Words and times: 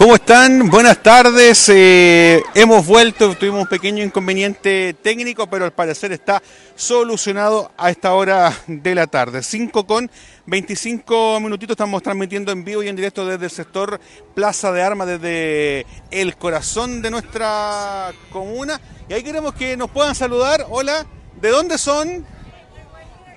¿Cómo 0.00 0.14
están? 0.14 0.70
Buenas 0.70 1.02
tardes. 1.02 1.68
Eh, 1.68 2.42
hemos 2.54 2.86
vuelto, 2.86 3.34
tuvimos 3.34 3.60
un 3.60 3.68
pequeño 3.68 4.02
inconveniente 4.02 4.94
técnico, 4.94 5.46
pero 5.46 5.66
al 5.66 5.74
parecer 5.74 6.10
está 6.10 6.42
solucionado 6.74 7.70
a 7.76 7.90
esta 7.90 8.14
hora 8.14 8.50
de 8.66 8.94
la 8.94 9.06
tarde. 9.08 9.42
5 9.42 9.86
con 9.86 10.10
25 10.46 11.38
minutitos 11.40 11.74
estamos 11.74 12.02
transmitiendo 12.02 12.50
en 12.50 12.64
vivo 12.64 12.82
y 12.82 12.88
en 12.88 12.96
directo 12.96 13.26
desde 13.26 13.44
el 13.44 13.50
sector 13.50 14.00
Plaza 14.34 14.72
de 14.72 14.80
Armas, 14.80 15.06
desde 15.06 15.84
el 16.10 16.34
corazón 16.38 17.02
de 17.02 17.10
nuestra 17.10 18.10
comuna. 18.30 18.80
Y 19.06 19.12
ahí 19.12 19.22
queremos 19.22 19.52
que 19.52 19.76
nos 19.76 19.90
puedan 19.90 20.14
saludar. 20.14 20.64
Hola, 20.70 21.04
¿de 21.42 21.50
dónde 21.50 21.76
son? 21.76 22.24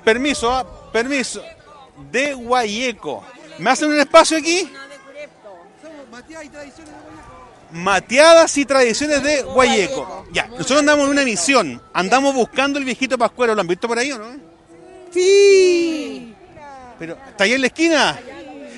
Permiso, 0.05 0.49
ah, 0.49 0.65
permiso. 0.93 1.43
De 2.09 2.33
Guayeco. 2.33 3.21
¿Me 3.59 3.69
hacen 3.69 3.89
un 3.89 3.99
espacio 3.99 4.37
aquí? 4.37 4.71
Mateadas 7.71 8.57
y 8.57 8.65
tradiciones 8.65 9.23
de 9.23 9.41
Guayeco. 9.41 10.27
Ya, 10.31 10.47
nosotros 10.47 10.79
andamos 10.79 11.05
en 11.05 11.11
una 11.11 11.23
misión. 11.23 11.81
Andamos 11.93 12.35
buscando 12.35 12.77
el 12.77 12.85
viejito 12.85 13.17
Pascuero. 13.17 13.55
¿Lo 13.55 13.61
han 13.61 13.67
visto 13.67 13.87
por 13.87 13.97
ahí 13.97 14.11
o 14.11 14.19
no? 14.19 14.25
Sí. 15.11 16.35
Pero, 16.99 17.17
¿está 17.29 17.45
ahí 17.45 17.53
en 17.53 17.61
la 17.61 17.67
esquina? 17.67 18.19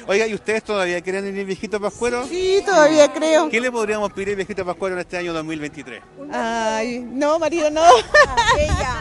Oiga, 0.07 0.27
¿y 0.27 0.35
ustedes 0.35 0.63
todavía 0.63 1.01
creen 1.01 1.25
en 1.25 1.37
el 1.37 1.45
viejito 1.45 1.79
Pascuero? 1.79 2.27
Sí, 2.27 2.61
todavía 2.63 3.11
creo. 3.11 3.49
¿Qué 3.49 3.59
le 3.59 3.71
podríamos 3.71 4.13
pedir 4.13 4.29
al 4.29 4.35
viejito 4.35 4.63
Pascuero 4.63 4.93
en 4.95 5.01
este 5.01 5.17
año 5.17 5.33
2023? 5.33 6.01
Ay, 6.31 6.99
no, 6.99 7.39
marido, 7.39 7.71
no. 7.71 7.81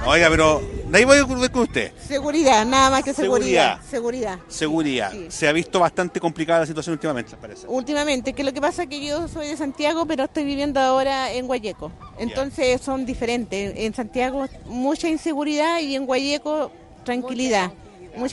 Oiga, 0.06 0.30
pero 0.30 0.62
de 0.88 0.98
ahí 0.98 1.04
voy 1.04 1.18
a 1.18 1.48
con 1.50 1.62
usted. 1.62 1.92
Seguridad, 1.98 2.64
nada 2.64 2.88
más 2.88 3.04
que 3.04 3.12
seguridad. 3.12 3.80
Seguridad. 3.88 4.38
Seguridad. 4.48 5.12
Se 5.28 5.46
ha 5.46 5.52
visto 5.52 5.78
bastante 5.78 6.20
complicada 6.20 6.60
la 6.60 6.66
situación 6.66 6.94
últimamente, 6.94 7.36
parece. 7.36 7.66
Últimamente, 7.66 8.32
que 8.32 8.42
lo 8.42 8.54
que 8.54 8.62
pasa 8.62 8.84
es 8.84 8.88
que 8.88 9.04
yo 9.04 9.28
soy 9.28 9.48
de 9.48 9.58
Santiago, 9.58 10.06
pero 10.06 10.24
estoy 10.24 10.44
viviendo 10.44 10.80
ahora 10.80 11.32
en 11.32 11.46
Guayeco. 11.46 11.92
Entonces 12.18 12.80
son 12.80 13.04
diferentes. 13.04 13.74
En 13.76 13.92
Santiago 13.92 14.46
mucha 14.64 15.06
inseguridad 15.08 15.80
y 15.80 15.96
en 15.96 16.06
Guayeco 16.06 16.70
tranquilidad, 17.04 17.68
mucha 17.68 17.83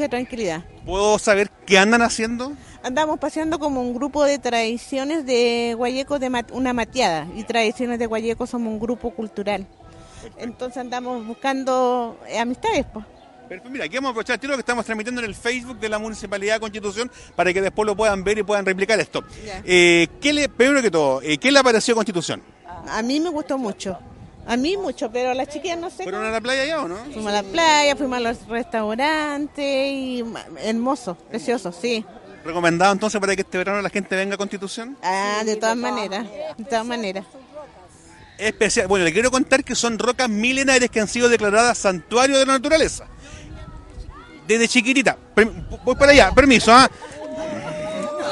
tranquilidad. 0.10 0.64
¿Puedo 0.86 1.20
saber 1.20 1.50
qué 1.66 1.78
andan 1.78 2.02
haciendo? 2.02 2.54
Andamos 2.84 3.20
paseando 3.20 3.60
como 3.60 3.82
un 3.82 3.94
grupo 3.94 4.24
de 4.24 4.40
tradiciones 4.40 5.26
de 5.26 5.74
Guayeco, 5.78 6.20
de 6.20 6.46
una 6.52 6.74
mateada. 6.74 7.28
Y 7.36 7.44
tradiciones 7.44 8.00
de 8.00 8.08
Guayeco 8.08 8.48
somos 8.48 8.74
un 8.74 8.80
grupo 8.80 9.12
cultural. 9.12 9.68
Entonces 10.38 10.78
andamos 10.78 11.26
buscando 11.26 12.18
eh, 12.28 12.40
amistades. 12.40 12.86
Pues. 12.92 13.06
Pero 13.50 13.64
mira, 13.70 13.86
aquí 13.86 13.96
vamos 13.96 14.10
a 14.10 14.12
aprovechar 14.12 14.36
el 14.36 14.40
tiro 14.40 14.54
que 14.54 14.62
estamos 14.62 14.86
transmitiendo 14.86 15.22
en 15.22 15.28
el 15.28 15.36
Facebook 15.36 15.80
de 15.80 15.90
la 15.90 16.00
Municipalidad 16.00 16.56
de 16.56 16.60
Constitución 16.62 17.12
para 17.36 17.52
que 17.54 17.62
después 17.62 17.86
lo 17.86 17.96
puedan 17.96 18.24
ver 18.24 18.38
y 18.38 18.44
puedan 18.44 18.66
replicar 18.66 19.00
esto. 19.00 19.24
Eh, 19.66 20.08
¿qué 20.22 20.34
le, 20.34 20.48
primero 20.48 20.82
que 20.82 20.90
todo, 20.90 21.22
eh, 21.22 21.38
¿qué 21.38 21.52
le 21.52 21.62
pareció 21.64 21.94
Constitución? 21.94 22.42
A 22.88 23.02
mí 23.02 23.20
me 23.20 23.30
gustó 23.30 23.58
mucho. 23.58 24.00
A 24.48 24.58
mí 24.58 24.76
mucho, 24.76 25.12
pero 25.12 25.32
a 25.32 25.36
las 25.36 25.48
chiquillas 25.48 25.78
no 25.78 25.90
sé. 25.90 26.04
¿Fueron 26.04 26.26
a 26.26 26.32
la 26.32 26.42
playa 26.42 26.66
ya 26.66 26.82
o 26.82 26.88
no? 26.88 26.98
Fuimos 27.14 27.28
a 27.28 27.42
la 27.42 27.44
playa, 27.44 27.96
fuimos 27.96 28.18
a 28.18 28.22
los 28.22 28.48
restaurantes 28.48 29.66
y 29.66 30.24
hermoso, 30.64 31.16
precioso, 31.30 31.72
sí. 31.72 32.04
¿Recomendado 32.44 32.92
entonces 32.92 33.22
para 33.22 33.36
que 33.36 33.44
este 33.44 33.58
verano 33.60 33.82
la 33.82 33.90
gente 33.90 34.16
venga 34.16 34.36
a 34.36 34.38
Constitución? 34.38 34.98
Ah, 35.04 35.44
de 35.46 35.56
todas 35.58 35.78
maneras, 35.78 36.26
de 36.58 36.66
todas 36.66 36.86
maneras. 36.86 37.26
Especial. 38.38 38.88
Bueno, 38.88 39.06
le 39.06 39.14
quiero 39.14 39.30
contar 39.30 39.64
que 39.64 39.76
son 39.76 40.00
rocas 40.00 40.28
milenarias 40.28 40.90
que 40.90 41.00
han 41.00 41.08
sido 41.08 41.30
declaradas 41.30 41.78
santuario 41.78 42.40
de 42.40 42.46
la 42.46 42.54
naturaleza. 42.54 43.06
Desde 44.48 44.68
chiquitita. 44.68 45.18
Voy 45.86 45.96
para 45.96 46.12
allá, 46.12 46.32
permiso, 46.32 46.74
¿ah? 46.74 46.90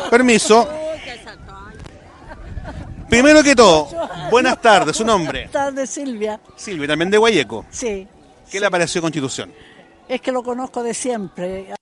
Permiso. 0.09 0.67
Primero 3.09 3.43
que 3.43 3.55
todo, 3.55 3.87
buenas 4.29 4.61
tardes, 4.61 4.95
su 4.95 5.03
nombre. 5.03 5.47
Buenas 5.47 5.51
tardes, 5.51 5.89
Silvia. 5.89 6.39
Silvia, 6.55 6.87
también 6.87 7.09
de 7.09 7.17
Guayeco. 7.17 7.65
Sí. 7.71 8.07
¿Qué 8.49 8.59
le 8.59 8.69
pareció 8.69 9.01
Constitución? 9.01 9.53
Es 10.07 10.21
que 10.21 10.31
lo 10.31 10.43
conozco 10.43 10.83
de 10.83 10.93
siempre. 10.93 11.73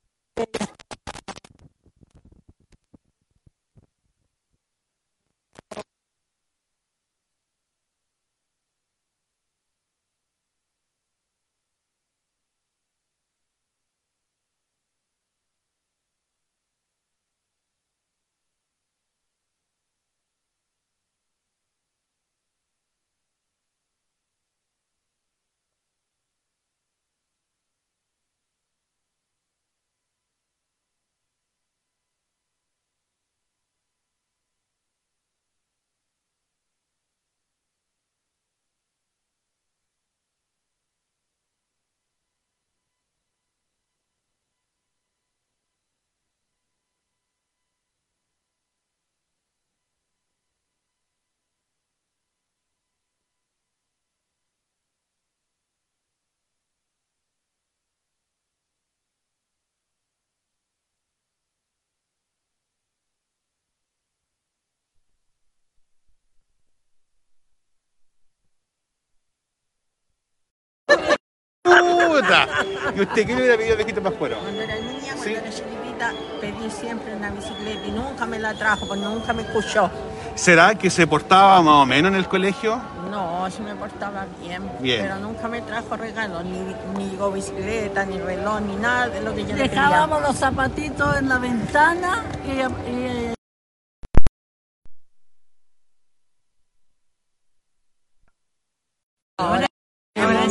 ¿Y 72.96 73.02
usted 73.02 73.26
qué 73.26 73.36
le 73.36 73.42
hubiera 73.42 73.58
pedido 73.58 73.76
viejito 73.78 74.02
Pascuero? 74.02 74.38
Cuando 74.40 74.62
era 74.62 74.76
niña, 74.76 75.14
cuando 75.16 75.30
era 75.30 75.50
chiquitita, 75.50 76.14
pedí 76.42 76.70
siempre 76.72 77.16
una 77.16 77.30
bicicleta 77.32 77.86
y 77.86 77.92
nunca 77.92 78.26
me 78.26 78.40
la 78.40 78.54
trajo, 78.54 78.88
porque 78.88 79.04
nunca 79.04 79.34
me 79.34 79.44
escuchó. 79.44 79.90
¿Será 80.36 80.76
que 80.76 80.90
se 80.90 81.08
portaba 81.08 81.62
más 81.62 81.76
o 81.76 81.86
menos 81.86 82.12
en 82.12 82.18
el 82.18 82.28
colegio? 82.28 82.80
No, 83.10 83.50
sí 83.50 83.62
me 83.62 83.74
portaba 83.76 84.26
bien, 84.42 84.70
bien. 84.80 85.02
pero 85.02 85.18
nunca 85.18 85.48
me 85.48 85.62
trajo 85.62 85.96
regalo, 85.96 86.44
ni, 86.44 86.60
ni 86.98 87.18
bicicleta, 87.34 88.06
ni 88.06 88.20
reloj, 88.20 88.62
ni 88.62 88.76
nada 88.76 89.08
de 89.08 89.22
lo 89.22 89.34
que 89.34 89.42
yo 89.42 89.56
le 89.56 89.68
pedía. 89.68 89.82
Dejábamos 89.82 90.22
los 90.22 90.36
zapatitos 90.36 91.18
en 91.18 91.30
la 91.30 91.38
ventana 91.40 92.24
y, 92.46 92.92
y 92.92 93.27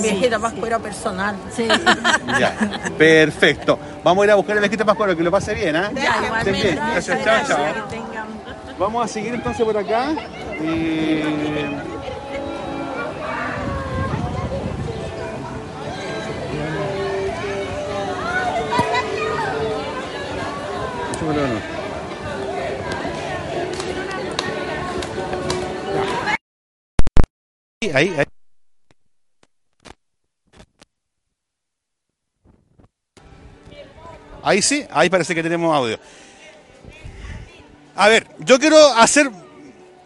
viejita 0.02 0.38
pascuero 0.38 0.80
personal. 0.80 1.36
Sí. 1.54 1.68
Ya, 2.38 2.54
perfecto. 2.98 3.78
Vamos 4.02 4.22
a 4.22 4.26
ir 4.26 4.30
a 4.32 4.34
buscar 4.34 4.56
el 4.56 4.60
viejito 4.60 4.84
pascuero, 4.84 5.16
que 5.16 5.22
lo 5.22 5.30
pase 5.30 5.54
bien, 5.54 5.76
¿ah? 5.76 5.90
Ya, 5.94 6.22
igualmente. 6.24 6.74
Gracias, 6.74 7.24
chao, 7.24 7.46
chao. 7.46 7.58
Vamos 8.78 9.04
a 9.04 9.08
seguir 9.08 9.34
entonces 9.34 9.64
por 9.64 9.76
acá. 9.78 10.10
Eh... 10.60 11.86
Ahí, 27.94 28.14
ahí. 28.18 28.35
Ahí 34.46 34.62
sí, 34.62 34.86
ahí 34.92 35.10
parece 35.10 35.34
que 35.34 35.42
tenemos 35.42 35.74
audio. 35.74 35.98
A 37.96 38.06
ver, 38.06 38.28
yo 38.38 38.60
quiero 38.60 38.78
hacer... 38.94 39.28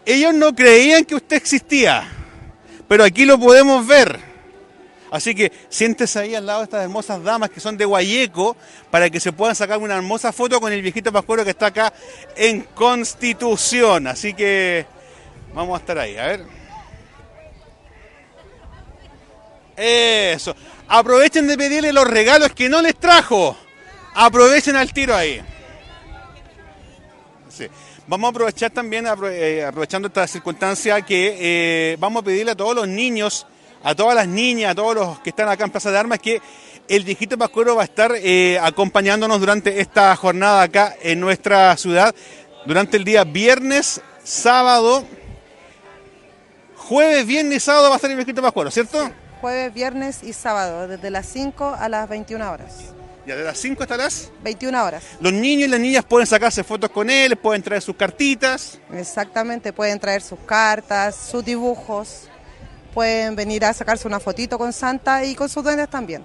Ellos 0.03 0.33
no 0.33 0.55
creían 0.55 1.05
que 1.05 1.13
usted 1.13 1.35
existía, 1.35 2.11
pero 2.87 3.03
aquí 3.03 3.23
lo 3.23 3.39
podemos 3.39 3.85
ver. 3.85 4.19
Así 5.11 5.35
que 5.35 5.51
siéntese 5.69 6.17
ahí 6.17 6.33
al 6.33 6.47
lado 6.47 6.61
de 6.61 6.63
estas 6.63 6.81
hermosas 6.81 7.23
damas 7.23 7.51
que 7.51 7.59
son 7.59 7.77
de 7.77 7.85
Guayeco 7.85 8.57
para 8.89 9.11
que 9.11 9.19
se 9.19 9.31
puedan 9.31 9.55
sacar 9.55 9.77
una 9.77 9.95
hermosa 9.95 10.31
foto 10.31 10.59
con 10.59 10.73
el 10.73 10.81
viejito 10.81 11.11
pascuero 11.11 11.43
que 11.43 11.51
está 11.51 11.67
acá 11.67 11.93
en 12.35 12.61
Constitución. 12.61 14.07
Así 14.07 14.33
que 14.33 14.87
vamos 15.53 15.77
a 15.77 15.81
estar 15.81 15.99
ahí, 15.99 16.17
a 16.17 16.25
ver. 16.25 16.45
Eso. 19.77 20.55
Aprovechen 20.87 21.45
de 21.45 21.55
pedirle 21.55 21.93
los 21.93 22.07
regalos 22.07 22.53
que 22.53 22.67
no 22.69 22.81
les 22.81 22.95
trajo. 22.95 23.55
Aprovechen 24.13 24.75
al 24.75 24.91
tiro 24.91 25.15
ahí. 25.15 25.41
Vamos 28.07 28.27
a 28.27 28.31
aprovechar 28.31 28.71
también, 28.71 29.07
eh, 29.07 29.63
aprovechando 29.65 30.07
esta 30.07 30.27
circunstancia, 30.27 31.01
que 31.01 31.37
eh, 31.39 31.97
vamos 31.99 32.21
a 32.21 32.25
pedirle 32.25 32.51
a 32.51 32.55
todos 32.55 32.75
los 32.75 32.87
niños, 32.87 33.47
a 33.83 33.95
todas 33.95 34.15
las 34.15 34.27
niñas, 34.27 34.71
a 34.71 34.75
todos 34.75 34.95
los 34.95 35.19
que 35.19 35.29
están 35.29 35.47
acá 35.47 35.63
en 35.63 35.71
Plaza 35.71 35.91
de 35.91 35.97
Armas, 35.97 36.19
que 36.19 36.41
el 36.87 37.03
viejito 37.03 37.37
Pascuero 37.37 37.75
va 37.75 37.83
a 37.83 37.85
estar 37.85 38.11
eh, 38.15 38.59
acompañándonos 38.61 39.39
durante 39.39 39.79
esta 39.79 40.13
jornada 40.15 40.63
acá 40.63 40.95
en 41.01 41.19
nuestra 41.19 41.77
ciudad, 41.77 42.13
durante 42.65 42.97
el 42.97 43.05
día 43.05 43.23
viernes, 43.23 44.01
sábado, 44.23 45.05
jueves, 46.75 47.25
viernes 47.25 47.57
y 47.57 47.59
sábado 47.61 47.89
va 47.89 47.95
a 47.95 47.97
estar 47.97 48.11
el 48.11 48.17
viejito 48.17 48.41
Pascuero, 48.41 48.71
¿cierto? 48.71 49.09
Jueves, 49.39 49.73
viernes 49.73 50.21
y 50.21 50.33
sábado, 50.33 50.87
desde 50.87 51.09
las 51.11 51.27
5 51.27 51.75
a 51.79 51.87
las 51.87 52.09
21 52.09 52.51
horas. 52.51 52.93
Ya 53.25 53.35
de 53.35 53.43
las 53.43 53.57
5 53.59 53.83
hasta 53.83 53.97
las 53.97 54.31
21 54.43 54.83
horas. 54.83 55.03
Los 55.19 55.31
niños 55.31 55.67
y 55.67 55.71
las 55.71 55.79
niñas 55.79 56.03
pueden 56.05 56.25
sacarse 56.25 56.63
fotos 56.63 56.89
con 56.89 57.09
él, 57.09 57.35
pueden 57.35 57.61
traer 57.61 57.81
sus 57.81 57.95
cartitas. 57.95 58.79
Exactamente, 58.93 59.73
pueden 59.73 59.99
traer 59.99 60.21
sus 60.21 60.39
cartas, 60.39 61.15
sus 61.15 61.45
dibujos, 61.45 62.27
pueden 62.93 63.35
venir 63.35 63.63
a 63.65 63.73
sacarse 63.73 64.07
una 64.07 64.19
fotito 64.19 64.57
con 64.57 64.73
Santa 64.73 65.23
y 65.23 65.35
con 65.35 65.49
sus 65.49 65.63
duendes 65.63 65.89
también. 65.89 66.23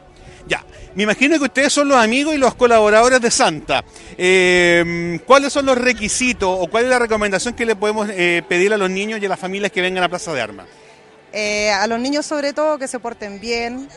Ya, 0.48 0.64
me 0.94 1.02
imagino 1.02 1.38
que 1.38 1.44
ustedes 1.44 1.72
son 1.72 1.88
los 1.88 1.98
amigos 1.98 2.34
y 2.34 2.38
los 2.38 2.54
colaboradores 2.54 3.20
de 3.20 3.30
Santa. 3.30 3.84
Eh, 4.16 5.20
¿Cuáles 5.26 5.52
son 5.52 5.66
los 5.66 5.76
requisitos 5.76 6.48
o 6.48 6.68
cuál 6.68 6.84
es 6.84 6.90
la 6.90 7.00
recomendación 7.00 7.54
que 7.54 7.66
le 7.66 7.74
podemos 7.74 8.08
eh, 8.10 8.42
pedir 8.48 8.72
a 8.72 8.76
los 8.76 8.88
niños 8.88 9.20
y 9.20 9.26
a 9.26 9.28
las 9.28 9.40
familias 9.40 9.72
que 9.72 9.82
vengan 9.82 10.04
a 10.04 10.08
Plaza 10.08 10.32
de 10.32 10.40
Armas? 10.40 10.66
Eh, 11.32 11.70
a 11.70 11.86
los 11.88 11.98
niños 12.00 12.24
sobre 12.24 12.52
todo 12.52 12.78
que 12.78 12.86
se 12.86 13.00
porten 13.00 13.40
bien, 13.40 13.88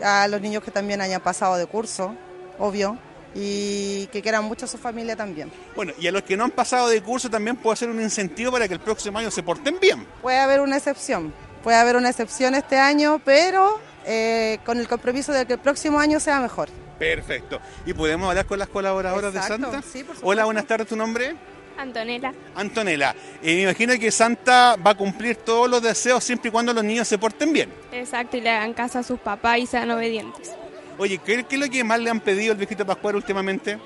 a 0.00 0.28
los 0.28 0.40
niños 0.40 0.62
que 0.62 0.70
también 0.70 1.00
hayan 1.00 1.20
pasado 1.20 1.56
de 1.56 1.66
curso, 1.66 2.14
obvio, 2.58 2.98
y 3.34 4.06
que 4.06 4.22
quieran 4.22 4.44
mucho 4.44 4.64
a 4.64 4.68
su 4.68 4.78
familia 4.78 5.14
también. 5.14 5.50
Bueno, 5.74 5.92
y 5.98 6.06
a 6.06 6.12
los 6.12 6.22
que 6.22 6.36
no 6.36 6.44
han 6.44 6.50
pasado 6.50 6.88
de 6.88 7.02
curso 7.02 7.28
también 7.28 7.56
puede 7.56 7.76
ser 7.76 7.90
un 7.90 8.00
incentivo 8.00 8.50
para 8.52 8.66
que 8.66 8.74
el 8.74 8.80
próximo 8.80 9.18
año 9.18 9.30
se 9.30 9.42
porten 9.42 9.78
bien. 9.80 10.06
Puede 10.22 10.38
haber 10.38 10.60
una 10.60 10.76
excepción, 10.78 11.34
puede 11.62 11.76
haber 11.76 11.96
una 11.96 12.08
excepción 12.08 12.54
este 12.54 12.78
año, 12.78 13.20
pero 13.24 13.78
eh, 14.06 14.58
con 14.64 14.78
el 14.78 14.88
compromiso 14.88 15.32
de 15.32 15.44
que 15.44 15.54
el 15.54 15.58
próximo 15.58 15.98
año 15.98 16.18
sea 16.18 16.40
mejor. 16.40 16.68
Perfecto. 16.98 17.60
¿Y 17.84 17.92
podemos 17.92 18.28
hablar 18.30 18.46
con 18.46 18.58
las 18.58 18.68
colaboradoras 18.68 19.34
Exacto, 19.34 19.66
de 19.66 19.72
Santa? 19.72 19.82
sí, 19.82 19.98
por 19.98 20.14
supuesto. 20.16 20.26
Hola, 20.26 20.44
buenas 20.46 20.66
tardes, 20.66 20.88
¿tu 20.88 20.96
nombre? 20.96 21.36
Antonella. 21.76 22.32
Antonella. 22.54 23.14
Eh, 23.42 23.54
me 23.54 23.62
imagino 23.64 23.92
que 23.98 24.10
Santa 24.10 24.76
va 24.76 24.92
a 24.92 24.94
cumplir 24.94 25.36
todos 25.36 25.68
los 25.68 25.82
deseos 25.82 26.24
siempre 26.24 26.48
y 26.48 26.52
cuando 26.52 26.72
los 26.72 26.82
niños 26.82 27.06
se 27.06 27.18
porten 27.18 27.52
bien. 27.52 27.70
Exacto, 27.92 28.38
y 28.38 28.40
le 28.40 28.48
hagan 28.48 28.72
caso 28.72 28.98
a 28.98 29.02
sus 29.02 29.20
papás 29.20 29.58
y 29.58 29.66
sean 29.66 29.90
obedientes. 29.90 30.52
Oye, 30.98 31.18
¿qué, 31.18 31.44
qué 31.44 31.54
es 31.56 31.60
lo 31.60 31.68
que 31.68 31.84
más 31.84 32.00
le 32.00 32.10
han 32.10 32.20
pedido 32.20 32.52
al 32.52 32.58
viejito 32.58 32.86
Pascual 32.86 33.16
últimamente? 33.16 33.78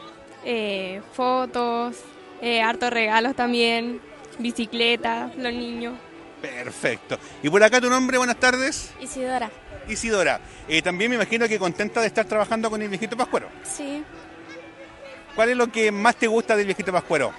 Eh, 0.44 1.00
fotos, 1.12 1.96
eh, 2.40 2.62
hartos 2.62 2.90
regalos 2.90 3.34
también, 3.34 4.00
bicicleta, 4.38 5.30
los 5.36 5.52
niños. 5.52 5.94
Perfecto. 6.40 7.18
Y 7.42 7.50
por 7.50 7.62
acá 7.62 7.80
tu 7.80 7.90
nombre, 7.90 8.16
buenas 8.16 8.36
tardes. 8.36 8.92
Isidora. 9.00 9.50
Isidora. 9.88 10.40
Eh, 10.68 10.80
también 10.82 11.10
me 11.10 11.16
imagino 11.16 11.46
que 11.48 11.58
contenta 11.58 12.00
de 12.00 12.06
estar 12.06 12.24
trabajando 12.24 12.70
con 12.70 12.80
el 12.80 12.88
viejito 12.88 13.16
Pascuero. 13.16 13.48
Sí. 13.62 14.02
¿Cuál 15.34 15.50
es 15.50 15.56
lo 15.56 15.70
que 15.70 15.92
más 15.92 16.16
te 16.16 16.26
gusta 16.26 16.56
del 16.56 16.66
viejito 16.66 16.92
Pascuero? 16.92 17.32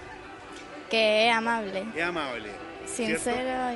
Que 0.90 1.30
es 1.30 1.36
amable, 1.36 1.86
Es 1.96 2.04
amable. 2.04 2.50
sincero 2.86 3.72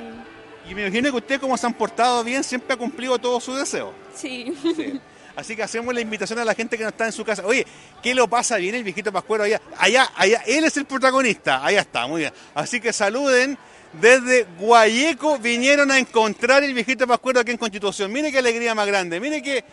Y 0.68 0.74
me 0.74 0.82
imagino 0.82 1.10
que 1.10 1.16
usted, 1.16 1.40
como 1.40 1.56
se 1.56 1.66
han 1.66 1.74
portado 1.74 2.22
bien, 2.22 2.44
siempre 2.44 2.74
ha 2.74 2.76
cumplido 2.76 3.18
todos 3.18 3.42
sus 3.42 3.58
deseos. 3.58 3.94
y... 4.14 4.16
Sí. 4.18 4.54
Sí. 4.76 5.00
Así 5.36 5.54
que 5.54 5.62
hacemos 5.62 5.94
la 5.94 6.00
invitación 6.00 6.38
a 6.38 6.44
la 6.44 6.54
gente 6.54 6.76
que 6.78 6.82
no 6.82 6.88
está 6.88 7.04
en 7.06 7.12
su 7.12 7.24
casa. 7.24 7.44
Oye, 7.44 7.66
¿qué 8.02 8.14
lo 8.14 8.26
pasa 8.26 8.56
bien 8.56 8.74
el 8.74 8.82
viejito 8.82 9.12
Pascuero 9.12 9.44
allá? 9.44 9.60
Allá, 9.78 10.10
allá, 10.16 10.42
él 10.46 10.64
es 10.64 10.76
el 10.78 10.86
protagonista. 10.86 11.64
Allá 11.64 11.80
está, 11.82 12.06
muy 12.06 12.22
bien. 12.22 12.32
Así 12.54 12.80
que 12.80 12.92
saluden. 12.92 13.58
Desde 13.92 14.44
Guayeco 14.58 15.38
vinieron 15.38 15.90
a 15.90 15.98
encontrar 15.98 16.62
el 16.64 16.74
viejito 16.74 17.06
Pascuero 17.06 17.40
aquí 17.40 17.50
en 17.52 17.56
Constitución. 17.56 18.12
Mire 18.12 18.32
qué 18.32 18.38
alegría 18.38 18.74
más 18.74 18.86
grande, 18.86 19.20
mire 19.20 19.40
qué, 19.42 19.64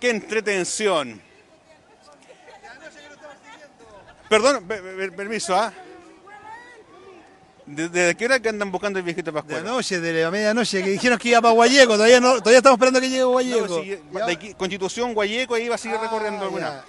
qué 0.00 0.10
entretención. 0.10 1.20
Perdón, 4.28 4.66
per- 4.66 4.82
per- 4.82 5.14
permiso, 5.14 5.54
¿ah? 5.54 5.72
¿Desde 5.72 5.81
¿Desde 7.64 8.16
qué 8.16 8.24
hora 8.24 8.40
que 8.40 8.48
andan 8.48 8.72
buscando 8.72 8.98
el 8.98 9.04
viejito 9.04 9.30
De 9.30 9.36
la 9.36 9.42
Pascuero? 9.42 9.64
noche, 9.64 10.00
de 10.00 10.22
la 10.24 10.30
medianoche, 10.30 10.82
que 10.82 10.90
dijeron 10.90 11.16
que 11.18 11.28
iba 11.28 11.40
para 11.40 11.54
Guayeco, 11.54 11.94
todavía 11.94 12.20
no, 12.20 12.38
todavía 12.40 12.58
estamos 12.58 12.76
esperando 12.76 13.00
que 13.00 13.08
llegue 13.08 13.20
No, 13.22 13.30
Guayeco. 13.30 13.82
sí, 13.82 13.90
de 14.26 14.32
aquí, 14.32 14.54
Constitución, 14.54 15.14
Guayeco, 15.14 15.54
ahí 15.54 15.68
va 15.68 15.76
a 15.76 15.78
seguir 15.78 15.96
Ah, 16.00 16.02
recorriendo 16.02 16.44
alguna. 16.44 16.84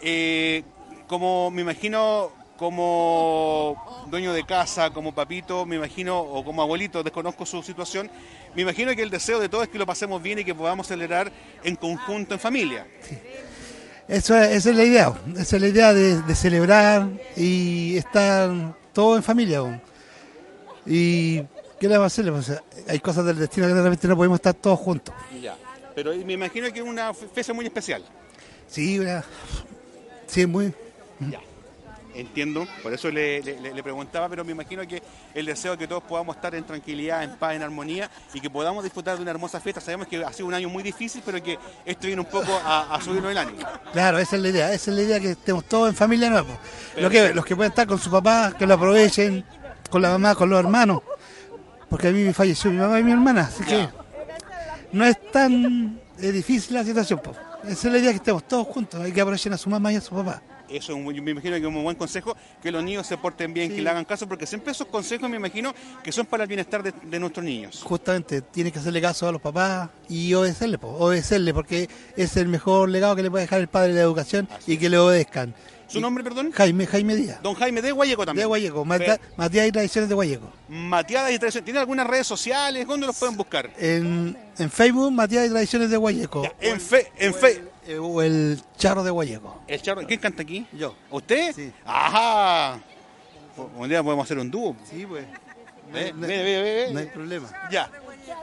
Eh, 0.00 0.62
como 1.06 1.50
me 1.50 1.62
imagino, 1.62 2.32
como 2.58 4.04
dueño 4.10 4.34
de 4.34 4.44
casa, 4.44 4.90
como 4.90 5.14
papito, 5.14 5.64
me 5.64 5.76
imagino, 5.76 6.20
o 6.20 6.44
como 6.44 6.60
abuelito, 6.60 7.02
desconozco 7.02 7.46
su 7.46 7.62
situación, 7.62 8.10
me 8.54 8.62
imagino 8.62 8.94
que 8.94 9.02
el 9.02 9.10
deseo 9.10 9.40
de 9.40 9.48
todos 9.48 9.64
es 9.64 9.70
que 9.70 9.78
lo 9.78 9.86
pasemos 9.86 10.22
bien 10.22 10.38
y 10.40 10.44
que 10.44 10.54
podamos 10.54 10.86
celebrar 10.86 11.32
en 11.64 11.76
conjunto, 11.76 12.34
en 12.34 12.40
familia. 12.40 12.86
Eso 14.06 14.36
es, 14.36 14.50
esa 14.56 14.70
es 14.70 14.76
la 14.76 14.84
idea, 14.84 15.12
esa 15.38 15.56
es 15.56 15.62
la 15.62 15.68
idea 15.68 15.92
de, 15.94 16.20
de 16.22 16.34
celebrar 16.34 17.08
y 17.36 17.96
estar 17.96 18.50
todos 18.92 19.16
en 19.16 19.22
familia. 19.22 19.80
Y 20.86 21.40
¿qué 21.78 21.88
le 21.88 21.98
vamos 21.98 22.18
a 22.18 22.22
hacer? 22.22 22.62
Hay 22.88 23.00
cosas 23.00 23.24
del 23.26 23.38
destino 23.38 23.66
que 23.66 23.74
de 23.74 23.82
repente 23.82 24.08
no 24.08 24.16
podemos 24.16 24.36
estar 24.36 24.54
todos 24.54 24.78
juntos. 24.78 25.14
Ya. 25.40 25.56
Pero 25.94 26.14
me 26.24 26.32
imagino 26.34 26.72
que 26.72 26.80
es 26.80 26.84
una 26.86 27.12
fe- 27.12 27.28
fecha 27.34 27.52
muy 27.52 27.66
especial. 27.66 28.02
Sí, 28.68 28.98
una- 28.98 29.24
sí, 30.26 30.46
muy. 30.46 30.72
Ya. 31.20 31.40
Entiendo, 32.12 32.66
por 32.82 32.92
eso 32.92 33.08
le, 33.08 33.40
le- 33.40 33.72
le 33.72 33.82
preguntaba, 33.84 34.28
pero 34.28 34.44
me 34.44 34.50
imagino 34.50 34.86
que 34.86 35.00
el 35.32 35.46
deseo 35.46 35.74
es 35.74 35.78
que 35.78 35.86
todos 35.86 36.02
podamos 36.02 36.34
estar 36.34 36.52
en 36.56 36.64
tranquilidad, 36.64 37.22
en 37.22 37.36
paz, 37.36 37.54
en 37.54 37.62
armonía 37.62 38.10
y 38.34 38.40
que 38.40 38.50
podamos 38.50 38.82
disfrutar 38.82 39.16
de 39.16 39.22
una 39.22 39.30
hermosa 39.30 39.60
fiesta. 39.60 39.80
Sabemos 39.80 40.08
que 40.08 40.22
ha 40.24 40.32
sido 40.32 40.48
un 40.48 40.54
año 40.54 40.68
muy 40.68 40.82
difícil, 40.82 41.22
pero 41.24 41.40
que 41.40 41.56
esto 41.84 42.06
viene 42.08 42.20
un 42.20 42.26
poco 42.26 42.52
a, 42.64 42.92
a 42.94 43.00
subirnos 43.00 43.30
el 43.30 43.38
ánimo. 43.38 43.60
Claro, 43.92 44.18
esa 44.18 44.34
es 44.36 44.42
la 44.42 44.48
idea, 44.48 44.72
esa 44.72 44.90
es 44.90 44.96
la 44.96 45.02
idea 45.04 45.20
que 45.20 45.30
estemos 45.30 45.64
todos 45.66 45.88
en 45.88 45.94
familia 45.94 46.30
nueva. 46.30 46.58
Lo 46.96 47.08
que, 47.10 47.32
los 47.32 47.44
que 47.44 47.54
pueden 47.54 47.70
estar 47.70 47.86
con 47.86 47.98
su 47.98 48.10
papá, 48.10 48.54
que 48.58 48.66
lo 48.66 48.74
aprovechen, 48.74 49.44
con 49.90 50.02
la 50.02 50.10
mamá, 50.10 50.34
con 50.34 50.48
los 50.48 50.58
hermanos. 50.58 51.02
Porque 51.88 52.08
a 52.08 52.12
mí 52.12 52.22
me 52.22 52.32
falleció 52.32 52.70
mi 52.70 52.78
mamá 52.78 53.00
y 53.00 53.04
mi 53.04 53.12
hermana, 53.12 53.42
así 53.42 53.64
que 53.64 53.88
no 54.92 55.04
es 55.04 55.30
tan 55.32 56.00
eh, 56.20 56.32
difícil 56.32 56.74
la 56.74 56.84
situación. 56.84 57.20
po. 57.22 57.32
Esa 57.64 57.88
es 57.88 57.92
la 57.92 57.98
idea 57.98 58.10
que 58.10 58.16
estemos 58.16 58.46
todos 58.46 58.66
juntos, 58.68 59.00
hay 59.00 59.12
que 59.12 59.20
aprovechar 59.20 59.52
a 59.52 59.58
su 59.58 59.68
mamá 59.68 59.92
y 59.92 59.96
a 59.96 60.00
su 60.00 60.14
papá. 60.14 60.40
Eso 60.68 60.92
yo 61.10 61.22
me 61.22 61.32
imagino 61.32 61.56
que 61.56 61.62
es 61.62 61.66
un 61.66 61.82
buen 61.82 61.96
consejo, 61.96 62.36
que 62.62 62.70
los 62.70 62.82
niños 62.84 63.04
se 63.04 63.18
porten 63.18 63.52
bien, 63.52 63.74
que 63.74 63.82
le 63.82 63.90
hagan 63.90 64.04
caso, 64.04 64.28
porque 64.28 64.46
siempre 64.46 64.70
esos 64.70 64.86
consejos 64.86 65.28
me 65.28 65.36
imagino 65.36 65.74
que 66.02 66.12
son 66.12 66.26
para 66.26 66.44
el 66.44 66.48
bienestar 66.48 66.80
de, 66.80 66.92
de 66.92 67.18
nuestros 67.18 67.44
niños. 67.44 67.82
Justamente 67.82 68.40
tiene 68.40 68.70
que 68.70 68.78
hacerle 68.78 69.00
caso 69.00 69.26
a 69.26 69.32
los 69.32 69.40
papás 69.40 69.90
y 70.08 70.32
obedecerle, 70.32 70.78
po, 70.78 70.88
obedecerle, 70.90 71.52
porque 71.52 71.88
es 72.16 72.36
el 72.36 72.46
mejor 72.46 72.88
legado 72.88 73.16
que 73.16 73.24
le 73.24 73.30
puede 73.30 73.44
dejar 73.44 73.60
el 73.60 73.66
padre 73.66 73.88
de 73.88 73.94
la 73.96 74.02
educación 74.02 74.48
y 74.64 74.76
que 74.76 74.88
le 74.88 74.98
obedezcan. 74.98 75.54
¿Su 75.90 76.00
nombre, 76.00 76.22
perdón? 76.22 76.52
Jaime, 76.52 76.86
Jaime 76.86 77.16
Díaz. 77.16 77.42
Don 77.42 77.54
Jaime 77.54 77.82
de 77.82 77.92
Guayeco 77.92 78.22
De 78.22 78.26
también. 78.26 78.48
Guayeco, 78.48 78.84
Matías 78.84 79.18
Matías 79.36 79.66
y 79.66 79.72
Tradiciones 79.72 80.08
de 80.08 80.14
Guayeco. 80.14 80.52
Matías 80.68 81.30
y 81.32 81.38
Tradición. 81.38 81.64
¿Tiene 81.64 81.80
algunas 81.80 82.06
redes 82.06 82.26
sociales? 82.26 82.86
¿Dónde 82.86 83.06
los 83.06 83.18
pueden 83.18 83.36
buscar? 83.36 83.70
En, 83.76 84.36
en 84.58 84.70
Facebook, 84.70 85.10
Matías 85.10 85.46
y 85.46 85.50
Tradiciones 85.50 85.90
de 85.90 85.96
Guayeco. 85.96 86.42
Ya, 86.44 86.54
en 86.60 86.80
fe, 86.80 87.10
en 87.18 87.34
fe. 87.34 87.64
O 88.00 88.22
el 88.22 88.60
Charro 88.76 89.02
de 89.02 89.10
Guayeco. 89.10 89.62
El 89.66 89.82
charro, 89.82 90.06
¿quién 90.06 90.20
canta 90.20 90.42
aquí? 90.42 90.64
Yo. 90.72 90.94
¿Usted? 91.10 91.52
Sí. 91.54 91.72
Ajá. 91.84 92.78
Un 93.76 93.88
día 93.88 94.02
podemos 94.02 94.24
hacer 94.24 94.38
un 94.38 94.50
dúo. 94.50 94.76
Sí, 94.88 95.04
pues. 95.06 95.24
Ve, 95.92 96.12
ve, 96.14 96.28
ve. 96.28 96.88
No 96.92 97.00
hay 97.00 97.06
problema. 97.06 97.48
Ya. 97.70 97.90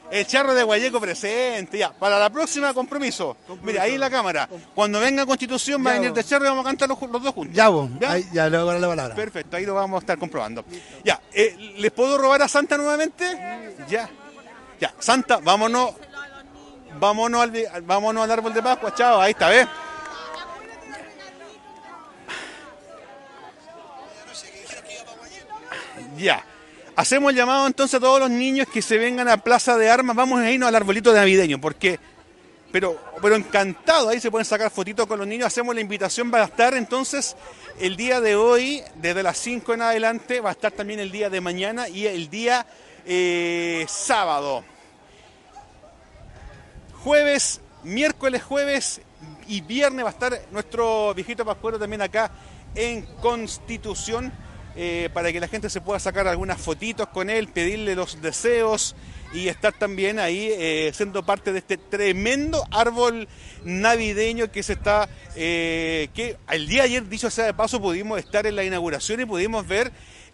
El 0.10 0.26
charro 0.26 0.54
de 0.54 0.64
Guayeco 0.64 1.00
presente, 1.00 1.78
ya. 1.78 1.92
Para 1.92 2.18
la 2.18 2.30
próxima, 2.30 2.74
compromiso. 2.74 3.38
Mira, 3.62 3.84
ahí 3.84 3.96
en 3.96 4.00
la 4.00 4.10
cámara. 4.10 4.48
Cuando 4.74 5.00
venga 5.00 5.26
Constitución, 5.26 5.86
va 5.86 5.92
a 5.92 5.94
venir 5.96 6.14
de 6.14 6.24
charro 6.24 6.46
y 6.46 6.50
vamos 6.50 6.66
a 6.66 6.70
cantar 6.70 6.88
los, 6.88 7.02
los 7.02 7.24
dos 7.24 7.34
juntos. 7.34 7.56
Ya, 7.56 7.70
vos. 7.70 7.90
¿Ya? 8.00 8.12
Ahí, 8.12 8.26
ya 8.32 8.50
le 8.50 8.58
voy 8.58 8.70
a 8.70 8.72
dar 8.74 8.82
la 8.82 8.88
palabra. 8.88 9.16
Perfecto, 9.16 9.58
ahí 9.58 9.66
lo 9.66 9.74
vamos 9.74 9.98
a 9.98 10.00
estar 10.00 10.18
comprobando. 10.18 10.64
Ya, 11.04 11.22
eh, 11.34 11.74
¿les 11.78 11.92
puedo 11.92 12.18
robar 12.18 12.42
a 12.42 12.48
Santa 12.48 12.78
nuevamente? 12.78 13.26
Ya. 13.88 14.10
Ya, 14.80 14.94
Santa, 15.00 15.38
vámonos. 15.38 15.92
Vámonos 17.00 17.42
al, 17.42 17.82
vámonos 17.84 18.24
al 18.24 18.32
árbol 18.32 18.54
de 18.54 18.64
Pascua, 18.64 18.94
chao, 18.96 19.22
ahí 19.22 19.32
está, 19.32 19.50
¿ves? 19.50 19.68
Ya. 26.18 26.44
Hacemos 26.98 27.30
el 27.30 27.36
llamado 27.36 27.68
entonces 27.68 27.94
a 27.94 28.00
todos 28.00 28.20
los 28.20 28.32
niños 28.32 28.68
que 28.74 28.82
se 28.82 28.98
vengan 28.98 29.28
a 29.28 29.38
Plaza 29.38 29.78
de 29.78 29.88
Armas. 29.88 30.16
Vamos 30.16 30.40
a 30.40 30.50
irnos 30.50 30.68
al 30.68 30.74
arbolito 30.74 31.14
de 31.14 31.20
navideño, 31.20 31.62
porque 31.62 32.00
pero, 32.72 33.00
pero 33.22 33.36
encantado, 33.36 34.10
ahí 34.10 34.20
se 34.20 34.32
pueden 34.32 34.46
sacar 34.46 34.72
fotitos 34.72 35.06
con 35.06 35.20
los 35.20 35.28
niños. 35.28 35.46
Hacemos 35.46 35.76
la 35.76 35.82
invitación, 35.82 36.32
va 36.34 36.42
a 36.42 36.46
estar 36.46 36.74
entonces 36.74 37.36
el 37.80 37.98
día 37.98 38.20
de 38.20 38.36
hoy, 38.36 38.82
desde 38.96 39.22
las 39.22 39.38
5 39.38 39.76
en 39.76 39.84
adelante, 39.84 40.42
va 40.42 40.50
a 40.50 40.54
estar 40.54 40.72
también 40.72 41.00
el 41.00 41.12
día 41.12 41.30
de 41.30 41.40
mañana 41.40 41.88
y 41.88 42.08
el 42.08 42.32
día 42.32 42.66
eh, 43.06 43.86
sábado. 43.88 44.64
Jueves, 47.04 47.62
miércoles, 47.84 48.42
jueves 48.42 49.02
y 49.48 49.62
viernes 49.62 50.04
va 50.04 50.10
a 50.10 50.14
estar 50.14 50.42
nuestro 50.50 51.14
viejito 51.14 51.46
pascuero 51.46 51.78
también 51.78 52.02
acá 52.02 52.32
en 52.74 53.04
Constitución. 53.22 54.34
Eh, 54.80 55.10
para 55.12 55.34
que 55.34 55.40
la 55.40 55.48
gente 55.48 55.72
se 55.72 55.82
pueda 55.82 56.00
sacar 56.00 56.28
algunas 56.28 56.62
fotitos 56.62 57.08
con 57.08 57.32
él, 57.32 57.48
pedirle 57.48 57.96
los 57.96 58.22
deseos 58.22 58.96
y 59.34 59.48
estar 59.48 59.74
también 59.74 60.20
ahí 60.20 60.50
eh, 60.52 60.92
siendo 60.94 61.26
parte 61.26 61.52
de 61.52 61.58
este 61.58 61.78
tremendo 61.78 62.64
árbol 62.70 63.28
navideño 63.66 64.52
que 64.52 64.62
se 64.62 64.74
está, 64.74 65.10
eh, 65.36 66.10
que 66.14 66.38
el 66.52 66.68
día 66.68 66.84
de 66.84 66.90
ayer, 66.90 67.10
dicho 67.10 67.32
sea 67.32 67.46
de 67.46 67.56
paso, 67.56 67.82
pudimos 67.82 68.20
estar 68.20 68.46
en 68.46 68.56
la 68.56 68.64
inauguración 68.64 69.20
y 69.20 69.26
pudimos 69.26 69.68
ver 69.68 69.92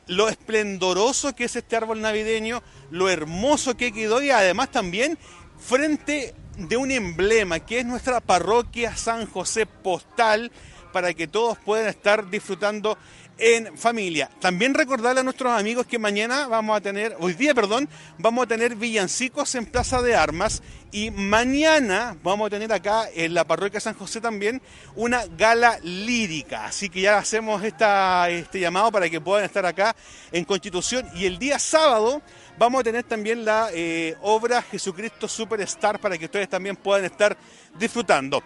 lo 0.07 0.27
esplendoroso 0.27 1.33
que 1.33 1.45
es 1.45 1.55
este 1.55 1.77
árbol 1.77 2.01
navideño, 2.01 2.61
lo 2.91 3.09
hermoso 3.09 3.77
que 3.77 3.93
quedó 3.93 4.21
y 4.21 4.29
además 4.29 4.71
también 4.71 5.17
frente 5.57 6.35
de 6.57 6.75
un 6.75 6.91
emblema 6.91 7.61
que 7.61 7.79
es 7.79 7.85
nuestra 7.85 8.19
parroquia 8.19 8.97
San 8.97 9.25
José 9.25 9.65
Postal 9.65 10.51
para 10.93 11.13
que 11.13 11.27
todos 11.27 11.57
puedan 11.57 11.87
estar 11.87 12.29
disfrutando 12.29 12.97
en 13.37 13.77
familia. 13.77 14.29
También 14.39 14.73
recordarle 14.73 15.21
a 15.21 15.23
nuestros 15.23 15.51
amigos 15.51 15.87
que 15.87 15.97
mañana 15.97 16.47
vamos 16.47 16.77
a 16.77 16.81
tener, 16.81 17.15
hoy 17.19 17.33
día, 17.33 17.53
perdón, 17.53 17.89
vamos 18.17 18.43
a 18.43 18.47
tener 18.47 18.75
villancicos 18.75 19.55
en 19.55 19.65
Plaza 19.65 20.01
de 20.01 20.15
Armas 20.15 20.61
y 20.91 21.09
mañana 21.09 22.15
vamos 22.21 22.47
a 22.47 22.49
tener 22.51 22.71
acá 22.71 23.09
en 23.13 23.33
la 23.33 23.45
parroquia 23.45 23.79
San 23.79 23.95
José 23.95 24.21
también 24.21 24.61
una 24.95 25.25
gala 25.25 25.79
lírica. 25.81 26.65
Así 26.65 26.89
que 26.89 27.01
ya 27.01 27.17
hacemos 27.17 27.63
esta, 27.63 28.29
este 28.29 28.59
llamado 28.59 28.91
para 28.91 29.09
que 29.09 29.19
puedan 29.19 29.45
estar 29.45 29.65
acá 29.65 29.95
en 30.31 30.45
Constitución 30.45 31.07
y 31.15 31.25
el 31.25 31.39
día 31.39 31.57
sábado 31.57 32.21
vamos 32.57 32.81
a 32.81 32.83
tener 32.83 33.03
también 33.03 33.43
la 33.43 33.69
eh, 33.73 34.15
obra 34.21 34.61
Jesucristo 34.61 35.27
Superstar 35.27 35.99
para 35.99 36.17
que 36.17 36.25
ustedes 36.25 36.47
también 36.47 36.75
puedan 36.75 37.05
estar 37.05 37.35
disfrutando. 37.77 38.43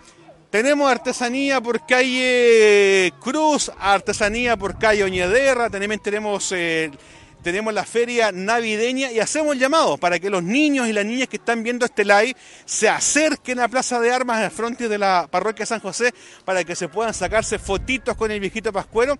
Tenemos 0.49 0.89
artesanía 0.89 1.59
por 1.59 1.85
calle 1.85 3.13
Cruz, 3.19 3.69
artesanía 3.79 4.55
por 4.55 4.77
calle 4.79 5.03
Oñederra, 5.03 5.69
tenemos, 5.69 6.51
eh, 6.53 6.89
tenemos 7.43 7.73
la 7.73 7.83
feria 7.83 8.31
navideña 8.31 9.11
y 9.11 9.19
hacemos 9.19 9.53
el 9.53 9.59
llamado 9.59 9.97
para 9.97 10.19
que 10.19 10.29
los 10.29 10.41
niños 10.43 10.87
y 10.87 10.93
las 10.93 11.05
niñas 11.05 11.27
que 11.27 11.35
están 11.35 11.63
viendo 11.63 11.85
este 11.85 12.05
live 12.05 12.33
se 12.65 12.87
acerquen 12.87 13.59
a 13.59 13.67
Plaza 13.67 13.99
de 13.99 14.09
Armas 14.11 14.41
al 14.41 14.51
frente 14.51 14.87
de 14.87 14.97
la 14.97 15.27
parroquia 15.29 15.65
San 15.65 15.81
José 15.81 16.13
para 16.45 16.63
que 16.63 16.75
se 16.77 16.87
puedan 16.87 17.13
sacarse 17.13 17.59
fotitos 17.59 18.15
con 18.15 18.31
el 18.31 18.39
viejito 18.39 18.71
Pascuero. 18.71 19.17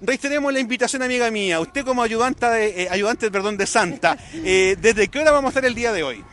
Reiteremos 0.00 0.52
la 0.52 0.60
invitación, 0.60 1.02
amiga 1.02 1.28
mía. 1.32 1.58
Usted 1.58 1.84
como 1.84 2.04
ayudante, 2.04 2.46
de, 2.46 2.82
eh, 2.84 2.88
ayudante 2.88 3.32
perdón, 3.32 3.56
de 3.56 3.66
Santa, 3.66 4.16
eh, 4.32 4.76
¿desde 4.80 5.08
qué 5.08 5.18
hora 5.18 5.32
vamos 5.32 5.48
a 5.48 5.50
estar 5.50 5.64
el 5.64 5.74
día 5.74 5.92
de 5.92 6.04
hoy? 6.04 6.24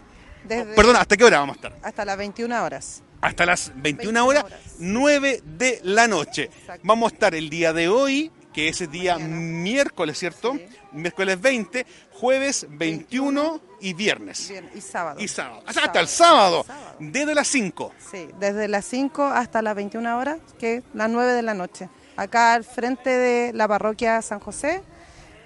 Desde- 0.44 0.76
Perdón, 0.76 0.98
¿hasta 0.98 1.18
qué 1.18 1.24
hora 1.24 1.40
vamos 1.40 1.56
a 1.56 1.58
estar? 1.68 1.76
Hasta 1.82 2.06
las 2.06 2.16
21 2.16 2.64
horas. 2.64 3.02
Hasta 3.26 3.46
las 3.46 3.72
21 3.76 3.82
21 4.14 4.26
horas, 4.26 4.44
horas. 4.44 4.60
9 4.80 5.42
de 5.58 5.80
la 5.84 6.08
noche. 6.08 6.44
Exacto. 6.44 6.82
Vamos 6.84 7.12
a 7.12 7.16
estar 7.16 7.36
el 7.36 7.50
día 7.50 7.74
de 7.74 7.88
hoy, 7.90 8.32
que 8.54 8.70
es 8.70 8.82
el 8.82 8.92
día 8.92 9.16
Mañana. 9.18 9.36
miércoles, 9.36 10.18
¿cierto? 10.20 10.54
Sí. 10.54 10.66
Miércoles 10.92 11.42
20, 11.42 11.86
jueves 12.12 12.68
21 12.70 13.60
y 13.82 13.94
viernes. 13.94 14.48
Bien, 14.50 14.70
y 14.74 14.82
sábado. 14.82 15.20
Y 15.20 15.28
sábado. 15.28 15.64
Hasta 15.66 16.00
el 16.00 16.08
sábado, 16.08 16.64
Sábado. 16.66 16.96
desde 17.00 17.36
las 17.36 17.48
5. 17.48 17.94
Sí, 18.12 18.30
desde 18.40 18.68
las 18.68 18.86
5 18.86 19.24
hasta 19.26 19.62
las 19.62 19.76
21 19.76 20.18
horas, 20.18 20.38
que 20.60 20.78
es 20.78 20.84
las 20.94 21.10
9 21.10 21.34
de 21.34 21.42
la 21.42 21.54
noche. 21.54 21.90
Acá 22.16 22.54
al 22.54 22.64
frente 22.64 23.10
de 23.10 23.52
la 23.54 23.68
parroquia 23.68 24.22
San 24.22 24.40
José, 24.40 24.82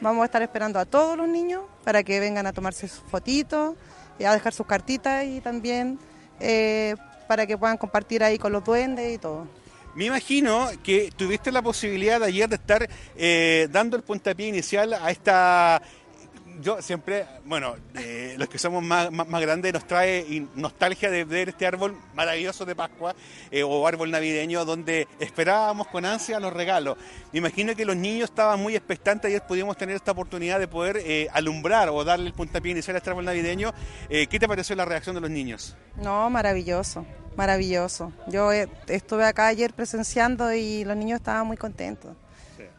vamos 0.01 0.21
a 0.21 0.25
estar 0.25 0.41
esperando 0.41 0.77
a 0.79 0.85
todos 0.85 1.17
los 1.17 1.27
niños 1.27 1.63
para 1.83 2.03
que 2.03 2.19
vengan 2.19 2.45
a 2.45 2.53
tomarse 2.53 2.87
sus 2.87 3.01
fotitos, 3.09 3.75
y 4.19 4.25
a 4.25 4.33
dejar 4.33 4.53
sus 4.53 4.67
cartitas 4.67 5.23
y 5.25 5.39
también 5.39 5.97
eh, 6.41 6.93
para 7.29 7.45
que 7.45 7.59
puedan 7.59 7.77
compartir 7.77 8.23
ahí 8.23 8.39
con 8.39 8.51
los 8.51 8.63
duendes 8.63 9.13
y 9.13 9.19
todo. 9.19 9.45
Me 9.93 10.05
imagino 10.05 10.67
que 10.81 11.11
tuviste 11.15 11.51
la 11.51 11.61
posibilidad 11.61 12.19
de 12.19 12.25
ayer 12.25 12.49
de 12.49 12.55
estar 12.55 12.89
eh, 13.15 13.67
dando 13.71 13.95
el 13.95 14.01
puntapié 14.01 14.47
inicial 14.47 14.93
a 14.93 15.11
esta... 15.11 15.79
Yo 16.61 16.81
siempre, 16.81 17.25
bueno, 17.45 17.75
eh, 17.95 18.35
los 18.37 18.49
que 18.49 18.57
somos 18.57 18.83
más, 18.83 19.11
más, 19.11 19.27
más 19.27 19.41
grandes 19.41 19.71
nos 19.71 19.87
trae 19.87 20.19
y 20.19 20.45
nostalgia 20.55 21.09
de 21.09 21.23
ver 21.23 21.49
este 21.49 21.65
árbol 21.65 21.95
maravilloso 22.13 22.65
de 22.65 22.75
Pascua 22.75 23.15
eh, 23.49 23.63
o 23.63 23.87
árbol 23.87 24.11
navideño 24.11 24.65
donde 24.65 25.07
esperábamos 25.19 25.87
con 25.87 26.05
ansia 26.05 26.39
los 26.39 26.51
regalos. 26.51 26.97
Me 27.31 27.39
imagino 27.39 27.75
que 27.75 27.85
los 27.85 27.95
niños 27.95 28.29
estaban 28.29 28.61
muy 28.61 28.75
expectantes, 28.75 29.29
ayer 29.29 29.41
pudimos 29.47 29.77
tener 29.77 29.95
esta 29.95 30.11
oportunidad 30.11 30.59
de 30.59 30.67
poder 30.67 30.97
eh, 30.97 31.27
alumbrar 31.31 31.89
o 31.89 32.03
darle 32.03 32.27
el 32.27 32.33
puntapié 32.33 32.73
inicial 32.73 32.95
a 32.95 32.97
este 32.97 33.09
árbol 33.09 33.25
navideño. 33.25 33.73
¿Qué 34.09 34.39
te 34.39 34.47
pareció 34.47 34.75
la 34.75 34.85
reacción 34.85 35.15
de 35.15 35.21
los 35.21 35.29
niños? 35.29 35.77
No, 35.95 36.29
maravilloso, 36.29 37.05
maravilloso. 37.37 38.11
Yo 38.27 38.51
estuve 38.51 39.25
acá 39.25 39.47
ayer 39.47 39.73
presenciando 39.73 40.51
y 40.53 40.83
los 40.83 40.97
niños 40.97 41.19
estaban 41.19 41.47
muy 41.47 41.57
contentos. 41.57 42.15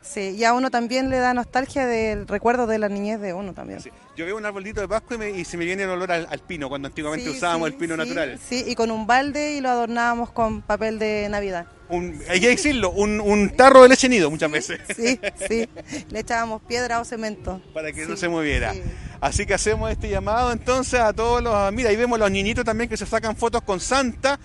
Sí, 0.02 0.34
y 0.36 0.44
a 0.44 0.54
uno 0.54 0.70
también 0.70 1.10
le 1.10 1.18
da 1.18 1.34
nostalgia 1.34 1.86
del 1.86 2.26
recuerdo 2.26 2.66
de 2.66 2.78
la 2.78 2.88
niñez 2.88 3.20
de 3.20 3.34
uno 3.34 3.52
también. 3.52 3.80
Sí. 3.80 3.90
Yo 4.16 4.24
veo 4.24 4.36
un 4.36 4.46
arbolito 4.46 4.80
de 4.80 4.88
Pascua 4.88 5.16
y, 5.16 5.18
me- 5.18 5.30
y 5.30 5.44
se 5.44 5.56
me 5.58 5.64
viene 5.66 5.82
el 5.82 5.90
olor 5.90 6.10
al, 6.10 6.26
al 6.30 6.38
pino, 6.40 6.68
cuando 6.70 6.88
antiguamente 6.88 7.30
Sí, 7.30 7.36
usábamos 7.36 7.68
sí, 7.68 7.74
el 7.74 7.78
pino 7.78 7.96
natural. 7.96 8.38
Sí, 8.48 8.64
y 8.66 8.74
con 8.74 8.90
un 8.90 9.06
balde 9.06 9.52
y 9.56 9.60
lo 9.60 9.68
adornábamos 9.68 10.30
con 10.32 10.62
papel 10.62 10.98
de 10.98 11.28
Navidad. 11.30 11.66
Un, 11.90 12.18
hay 12.28 12.40
que 12.40 12.48
decirlo, 12.48 12.90
un, 12.92 13.20
un 13.20 13.50
tarro 13.50 13.82
de 13.82 13.88
leche 13.90 14.08
nido 14.08 14.30
muchas 14.30 14.50
veces, 14.50 14.80
Sí, 14.96 15.18
sí. 15.48 15.68
Le 16.10 16.20
echábamos 16.20 16.62
piedra 16.62 17.00
o 17.00 17.04
cemento. 17.04 17.60
para 17.74 17.92
que 17.92 18.06
no 18.06 18.16
se 18.16 18.28
moviera. 18.28 18.72
sí. 18.72 18.82
Así 19.20 19.44
que 19.44 19.52
hacemos 19.52 19.90
este 19.90 20.08
llamado 20.08 20.50
entonces 20.50 20.98
a 20.98 21.12
todos 21.12 21.42
los... 21.42 21.72
Mira, 21.74 21.90
ahí 21.90 21.96
vemos 21.96 22.18
los 22.18 22.30
niñitos 22.30 22.64
también 22.64 22.88
que 22.88 22.96
se 22.96 23.04
sacan 23.04 23.36
fotos 23.36 23.60
con 23.62 23.78
Santa. 23.80 24.40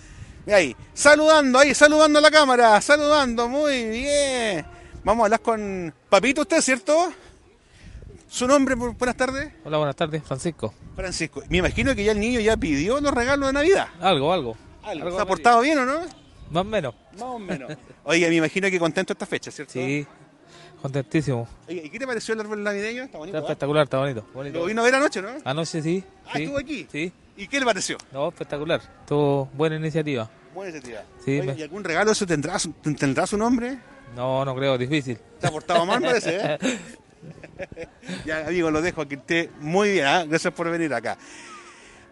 Mira 0.46 0.58
ahí, 0.58 0.76
saludando, 0.94 1.60
ahí, 1.60 1.74
saludando 1.74 2.20
a 2.20 2.22
la 2.22 2.30
cámara, 2.30 2.82
saludando, 2.82 3.48
muy 3.48 3.88
bien. 3.90 4.66
Vamos 5.06 5.22
a 5.22 5.26
hablar 5.26 5.40
con 5.42 5.94
Papito, 6.10 6.42
usted, 6.42 6.60
¿cierto? 6.62 7.14
¿Su 8.28 8.48
nombre? 8.48 8.76
bu- 8.76 8.98
Buenas 8.98 9.16
tardes. 9.16 9.54
Hola, 9.64 9.78
buenas 9.78 9.96
tardes, 9.96 10.24
Francisco. 10.24 10.74
Francisco. 10.96 11.44
Me 11.48 11.58
imagino 11.60 11.96
que 11.96 12.04
ya 12.04 12.12
el 12.12 12.20
niño 12.20 12.40
ya 12.40 12.58
pidió 12.58 13.00
los 13.00 13.14
regalos 13.14 13.48
de 13.48 13.54
Navidad. 13.54 13.88
Algo, 14.02 14.34
algo. 14.34 14.58
Algo. 14.84 15.16
¿Se 15.16 15.22
ha 15.22 15.26
portado 15.26 15.62
bien 15.62 15.78
o 15.78 15.86
no? 15.86 16.00
Más 16.50 16.62
o 16.62 16.64
menos. 16.64 16.96
Más 17.14 17.22
o 17.24 17.40
menos. 17.40 17.72
Oye, 18.04 18.28
me 18.30 18.36
imagino 18.36 18.70
que 18.70 18.80
contento 18.80 19.14
esta 19.14 19.26
fecha, 19.28 19.52
¿cierto? 19.52 19.74
Sí, 19.74 20.06
contentísimo. 20.82 21.48
Oye, 21.70 21.84
¿y 21.86 21.90
qué 21.90 22.00
te 22.00 22.08
pareció 22.08 22.34
el 22.34 22.40
árbol 22.42 22.64
navideño? 22.64 23.04
Está 23.04 23.20
bonito. 23.20 23.38
Está 23.38 23.48
¿eh? 23.48 23.52
espectacular, 23.52 23.84
está 23.84 23.98
bonito. 24.00 24.28
bonito. 24.34 24.60
Lo 24.60 24.66
vino 24.66 24.82
a 24.82 24.86
ver 24.86 24.96
anoche, 24.96 25.22
¿no? 25.22 25.30
Anoche 25.46 25.82
sí. 25.84 26.04
Ah, 26.26 26.32
sí, 26.36 26.44
estuvo 26.44 26.58
aquí. 26.58 26.88
Sí. 26.92 27.12
¿Y 27.38 27.48
qué 27.48 27.60
le 27.60 27.66
pareció? 27.66 27.98
No, 28.12 28.30
espectacular. 28.30 28.82
Tuvo 29.08 29.46
buena 29.54 29.76
iniciativa. 29.76 30.30
Buena 30.54 30.72
iniciativa. 30.72 31.04
Sí, 31.24 31.40
Oye, 31.40 31.54
me- 31.54 31.60
¿Y 31.60 31.64
algún 31.64 31.84
regalo 31.84 32.12
eso 32.12 32.26
tendrá, 32.26 32.58
tendrá 32.98 33.28
su 33.28 33.38
nombre? 33.38 33.78
No, 34.16 34.46
no 34.46 34.56
creo, 34.56 34.78
difícil. 34.78 35.18
Se 35.40 35.48
ha 35.48 35.52
portado 35.52 35.86
mal, 35.86 36.02
parece, 36.02 36.38
¿eh? 36.42 36.80
ya, 38.26 38.48
amigo, 38.48 38.72
lo 38.72 38.82
dejo 38.82 39.08
que 39.08 39.16
esté 39.16 39.50
muy 39.60 39.92
bien. 39.94 40.06
¿ah? 40.06 40.26
Gracias 40.26 40.54
por 40.54 40.70
venir 40.70 40.94
acá. 40.94 41.18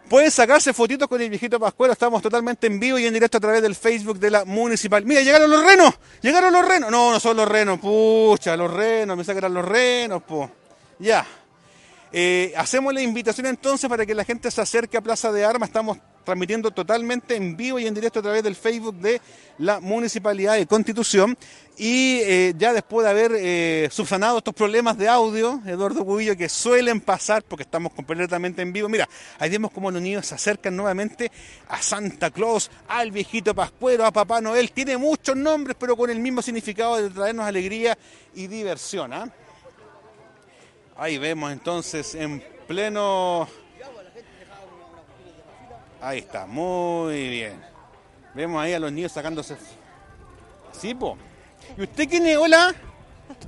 Pueden 0.08 0.30
sacarse 0.30 0.74
fotitos 0.74 1.08
con 1.08 1.20
el 1.20 1.30
viejito 1.30 1.58
Pascuero. 1.58 1.92
Estamos 1.92 2.20
totalmente 2.20 2.66
en 2.66 2.78
vivo 2.78 2.98
y 2.98 3.06
en 3.06 3.14
directo 3.14 3.38
a 3.38 3.40
través 3.40 3.62
del 3.62 3.74
Facebook 3.74 4.18
de 4.18 4.30
la 4.30 4.44
Municipal. 4.44 5.04
Mira, 5.04 5.22
llegaron 5.22 5.50
los 5.50 5.64
renos. 5.64 5.94
Llegaron 6.20 6.52
los 6.52 6.66
renos. 6.66 6.90
No, 6.90 7.12
no 7.12 7.20
son 7.20 7.36
los 7.36 7.48
renos. 7.48 7.78
Pucha, 7.78 8.56
los 8.56 8.70
renos. 8.70 9.16
Me 9.16 9.24
sacan 9.24 9.54
los 9.54 9.64
renos, 9.64 10.22
po. 10.22 10.50
Ya. 10.98 11.26
Eh, 12.16 12.52
hacemos 12.56 12.94
la 12.94 13.02
invitación 13.02 13.48
entonces 13.48 13.90
para 13.90 14.06
que 14.06 14.14
la 14.14 14.24
gente 14.24 14.48
se 14.48 14.60
acerque 14.60 14.96
a 14.96 15.00
Plaza 15.00 15.32
de 15.32 15.44
Armas. 15.44 15.68
Estamos 15.68 15.98
transmitiendo 16.24 16.70
totalmente 16.70 17.34
en 17.34 17.56
vivo 17.56 17.80
y 17.80 17.88
en 17.88 17.94
directo 17.94 18.20
a 18.20 18.22
través 18.22 18.44
del 18.44 18.54
Facebook 18.54 18.94
de 19.00 19.20
la 19.58 19.80
Municipalidad 19.80 20.54
de 20.54 20.64
Constitución. 20.64 21.36
Y 21.76 22.20
eh, 22.22 22.54
ya 22.56 22.72
después 22.72 23.04
de 23.04 23.10
haber 23.10 23.32
eh, 23.34 23.88
subsanado 23.90 24.38
estos 24.38 24.54
problemas 24.54 24.96
de 24.96 25.08
audio, 25.08 25.60
Eduardo 25.66 26.04
Cubillo, 26.04 26.36
que 26.36 26.48
suelen 26.48 27.00
pasar 27.00 27.42
porque 27.42 27.64
estamos 27.64 27.92
completamente 27.92 28.62
en 28.62 28.72
vivo. 28.72 28.88
Mira, 28.88 29.08
ahí 29.40 29.50
vemos 29.50 29.72
cómo 29.72 29.90
los 29.90 30.00
niños 30.00 30.24
se 30.24 30.36
acercan 30.36 30.76
nuevamente 30.76 31.32
a 31.66 31.82
Santa 31.82 32.30
Claus, 32.30 32.70
al 32.86 33.10
viejito 33.10 33.56
Pascuero, 33.56 34.06
a 34.06 34.12
Papá 34.12 34.40
Noel. 34.40 34.70
Tiene 34.70 34.96
muchos 34.98 35.34
nombres, 35.34 35.76
pero 35.80 35.96
con 35.96 36.08
el 36.10 36.20
mismo 36.20 36.42
significado 36.42 36.94
de 36.94 37.10
traernos 37.10 37.44
alegría 37.44 37.98
y 38.36 38.46
diversión. 38.46 39.12
¿ah? 39.12 39.28
Ahí 40.96 41.18
vemos 41.18 41.52
entonces 41.52 42.14
en 42.14 42.42
pleno... 42.66 43.48
Ahí 46.00 46.18
está, 46.18 46.46
muy 46.46 47.28
bien. 47.28 47.60
Vemos 48.34 48.62
ahí 48.62 48.74
a 48.74 48.78
los 48.78 48.92
niños 48.92 49.12
sacándose... 49.12 49.56
¿Sí, 50.72 50.94
po? 50.94 51.16
¿Y 51.76 51.82
usted 51.82 52.08
quién 52.08 52.26
es? 52.26 52.36
Hola. 52.36 52.74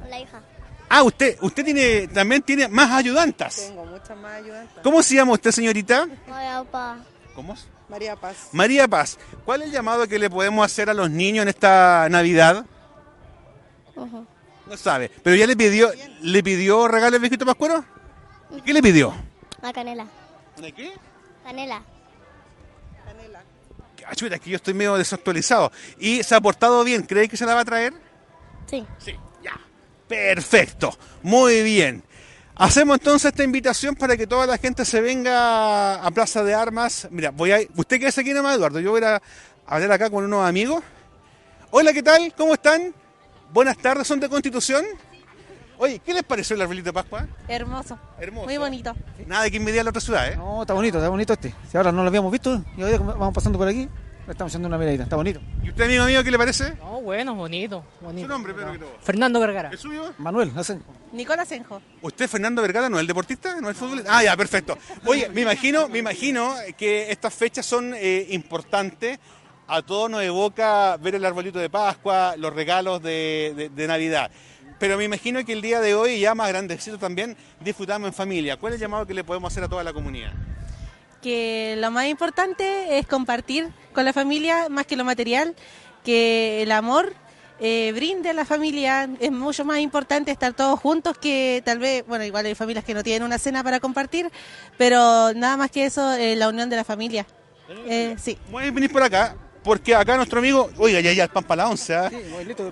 La 0.09 0.21
hija. 0.21 0.41
Ah, 0.88 1.03
usted, 1.03 1.37
usted 1.41 1.65
tiene, 1.65 2.09
también 2.09 2.43
tiene 2.43 2.69
más 2.69 2.91
ayudantas. 2.93 3.57
Tengo 3.57 3.85
muchas 3.85 4.17
más 4.17 4.35
ayudantes. 4.35 4.79
¿Cómo 4.83 5.03
se 5.03 5.17
llama 5.17 5.33
usted, 5.33 5.50
señorita? 5.50 6.07
Hola, 6.26 6.65
papá. 6.65 6.99
¿Cómo 7.35 7.55
es? 7.55 7.67
María 7.88 8.17
Paz. 8.17 8.49
María 8.53 8.88
Paz. 8.88 9.19
¿Cuál 9.45 9.62
es 9.62 9.69
el 9.69 9.73
llamado 9.73 10.07
que 10.09 10.19
le 10.19 10.31
podemos 10.31 10.65
hacer 10.65 10.88
a 10.88 10.95
los 10.95 11.11
niños 11.11 11.43
en 11.43 11.49
esta 11.49 12.09
Navidad? 12.09 12.65
Ujú. 13.95 14.26
No 14.67 14.77
sabe. 14.77 15.11
Pero 15.23 15.37
ya 15.37 15.47
le 15.47 15.57
pidió, 15.57 15.91
le 16.23 16.43
pidió 16.43 16.89
regalo 16.89 17.17
el 17.17 17.21
viejito 17.21 17.47
Pascuero. 17.47 17.85
¿Y 18.57 18.61
¿Qué 18.63 18.73
le 18.73 18.83
pidió? 18.83 19.15
La 19.63 19.73
canela. 19.73 20.07
¿De 20.57 20.73
qué? 20.73 20.93
Canela. 21.45 21.83
Ah, 24.09 24.15
chuta, 24.15 24.37
es 24.37 24.41
que 24.41 24.51
yo 24.51 24.57
estoy 24.57 24.73
medio 24.73 24.97
desactualizado. 24.97 25.73
¿Y 25.99 26.23
se 26.23 26.35
ha 26.35 26.41
portado 26.41 26.85
bien? 26.85 27.03
¿Cree 27.03 27.29
que 27.29 27.37
se 27.37 27.45
la 27.45 27.55
va 27.55 27.63
a 27.63 27.65
traer? 27.65 27.93
Sí. 28.67 28.87
Sí, 28.99 29.17
ya. 29.43 29.59
Perfecto, 30.07 30.97
muy 31.23 31.63
bien. 31.63 32.05
Hacemos 32.55 32.99
entonces 32.99 33.31
esta 33.33 33.43
invitación 33.43 33.97
para 33.97 34.17
que 34.17 34.27
toda 34.27 34.47
la 34.47 34.59
gente 34.59 34.85
se 34.85 35.01
venga 35.01 35.97
a 35.97 36.11
Plaza 36.13 36.45
de 36.45 36.55
Armas. 36.55 37.09
Mira, 37.11 37.31
voy 37.31 37.51
a. 37.51 37.59
Usted 37.75 37.99
quédese 37.99 38.21
aquí 38.21 38.33
nomás, 38.33 38.57
Eduardo. 38.57 38.79
Yo 38.79 38.93
voy 38.93 39.03
a 39.03 39.21
hablar 39.67 39.93
acá 39.93 40.09
con 40.09 40.25
unos 40.25 40.49
amigos. 40.49 40.83
Hola, 41.71 41.93
¿qué 41.93 42.03
tal? 42.03 42.33
¿Cómo 42.37 42.55
están? 42.55 42.95
Buenas 43.53 43.79
tardes, 43.79 44.07
¿son 44.07 44.21
de 44.21 44.29
Constitución? 44.29 44.85
Oye, 45.79 46.00
¿qué 46.00 46.15
les 46.15 46.23
pareció 46.23 46.57
el 46.57 46.62
arbolito 46.62 46.87
de 46.87 46.93
Pascua? 46.93 47.26
Hermoso. 47.49 47.99
Hermoso. 48.19 48.47
Muy 48.47 48.57
bonito. 48.57 48.95
Nada 49.26 49.45
de 49.45 49.50
que 49.50 49.59
envidiar 49.59 49.83
a 49.83 49.85
la 49.85 49.91
otra 49.91 50.00
ciudad, 50.00 50.29
¿eh? 50.33 50.37
No, 50.37 50.62
está 50.62 50.75
bonito, 50.75 50.99
está 50.99 51.09
bonito 51.09 51.33
este. 51.35 51.55
Si 51.71 51.76
ahora 51.76 51.93
no 51.93 52.03
lo 52.03 52.09
habíamos 52.09 52.33
visto 52.33 52.62
y 52.76 52.83
hoy 52.83 52.97
vamos 52.99 53.35
pasando 53.35 53.59
por 53.59 53.69
aquí, 53.69 53.88
le 54.26 54.33
estamos 54.33 54.50
haciendo 54.50 54.69
una 54.69 54.79
miradita. 54.79 55.05
Está 55.05 55.17
bonito. 55.17 55.41
¿Y 55.62 55.69
usted, 55.69 55.85
amigo 55.85 56.07
mío, 56.07 56.25
qué 56.25 56.31
le 56.31 56.38
parece? 56.38 56.75
No, 56.76 57.03
bueno, 57.03 57.35
bonito. 57.35 57.85
bonito. 58.00 58.26
¿Su 58.26 58.33
nombre, 58.33 58.55
todo? 58.55 58.97
Fernando 59.00 59.38
Vergara. 59.38 59.69
¿El 59.71 59.79
suyo? 59.79 60.15
Manuel, 60.19 60.50
hacen. 60.57 60.83
Nicolás 61.12 61.49
Senjo. 61.49 61.81
¿Usted, 62.03 62.29
Fernando 62.29 62.62
Vergara, 62.62 62.88
no 62.88 62.97
es 62.97 63.03
el 63.03 63.07
deportista? 63.07 63.61
¿No 63.61 63.69
es 63.71 63.76
el 63.76 63.81
futbolista? 63.81 64.17
Ah, 64.17 64.25
ya, 64.25 64.37
perfecto. 64.37 64.76
Oye, 65.05 65.29
me 65.29 65.43
imagino, 65.43 65.88
me 65.88 65.99
imagino 65.99 66.55
que 66.76 67.11
estas 67.12 67.35
fechas 67.35 67.67
son 67.67 67.93
eh, 67.95 68.26
importantes. 68.31 69.19
A 69.69 69.83
todos 69.83 70.09
nos 70.11 70.23
evoca 70.23 70.97
ver 70.99 71.17
el 71.17 71.25
arbolito 71.25 71.59
de 71.59 71.69
Pascua, 71.69 72.35
los 72.37 72.53
regalos 72.55 73.03
de, 73.03 73.53
de- 73.57 73.69
de 73.69 73.87
Navidad. 73.89 74.31
Pero 74.79 74.97
me 74.99 75.05
imagino 75.05 75.45
que 75.45 75.53
el 75.55 75.63
día 75.63 75.81
de 75.81 75.95
hoy, 75.95 76.21
ya 76.21 76.35
más 76.35 76.49
grandecito 76.49 76.99
también, 76.99 77.37
disfrutamos 77.61 78.07
en 78.09 78.13
familia. 78.15 78.57
¿Cuál 78.59 78.73
es 78.73 78.77
el 78.77 78.83
llamado 78.83 79.07
que 79.07 79.15
le 79.15 79.25
podemos 79.25 79.53
hacer 79.53 79.65
a 79.65 79.69
toda 79.69 79.83
la 79.83 79.93
comunidad? 79.93 80.33
Que 81.23 81.75
lo 81.79 81.91
más 81.91 82.07
importante 82.07 82.99
es 82.99 83.07
compartir 83.07 83.69
con 83.93 84.05
la 84.05 84.13
familia 84.13 84.69
más 84.69 84.87
que 84.87 84.97
lo 84.97 85.05
material, 85.05 85.57
que 86.05 86.63
el 86.63 86.71
amor 86.73 87.15
eh, 87.59 87.91
brinde 87.95 88.31
a 88.31 88.35
la 88.35 88.45
familia. 88.45 89.09
Es 89.19 89.33
mucho 89.33 89.65
más 89.65 89.79
importante 89.81 90.31
estar 90.31 90.53
todos 90.53 90.79
juntos 90.79 91.17
que 91.19 91.63
tal 91.65 91.79
vez, 91.79 92.07
bueno, 92.07 92.25
igual 92.25 92.47
hay 92.47 92.55
familias 92.55 92.85
que 92.85 92.95
no 92.95 93.03
tienen 93.03 93.23
una 93.25 93.39
cena 93.39 93.65
para 93.65 93.81
compartir, 93.81 94.31
pero 94.77 95.33
nada 95.35 95.57
más 95.57 95.71
que 95.71 95.87
eso, 95.87 96.13
eh, 96.13 96.37
la 96.37 96.49
unión 96.51 96.69
de 96.71 96.77
la 96.77 96.85
familia. 96.85 97.27
Eh, 97.89 98.15
sí. 98.19 98.39
Pueden 98.51 98.73
venir 98.75 98.93
por 98.93 99.03
acá, 99.03 99.35
porque 99.67 99.97
acá 99.97 100.17
nuestro 100.17 100.39
amigo, 100.39 100.71
oiga, 100.79 101.01
ya 101.01 101.13
ya 101.13 101.25
el 101.25 101.31
pan 101.31 101.43
para 101.43 101.65
la 101.65 101.71
once. 101.71 101.93
¿ah? 101.93 102.09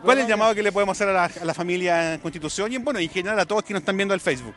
¿Cuál 0.00 0.18
es 0.18 0.24
el 0.24 0.30
llamado 0.30 0.54
que 0.54 0.62
le 0.62 0.70
podemos 0.70 0.96
hacer 0.96 1.08
a 1.08 1.12
la, 1.12 1.24
a 1.24 1.44
la 1.44 1.52
familia 1.52 2.14
en 2.14 2.20
Constitución 2.20 2.72
y, 2.72 2.78
bueno, 2.78 3.00
en 3.00 3.08
general 3.08 3.40
a 3.40 3.44
todos 3.44 3.64
que 3.64 3.74
nos 3.74 3.80
están 3.80 3.96
viendo 3.96 4.14
el 4.14 4.20
Facebook? 4.20 4.54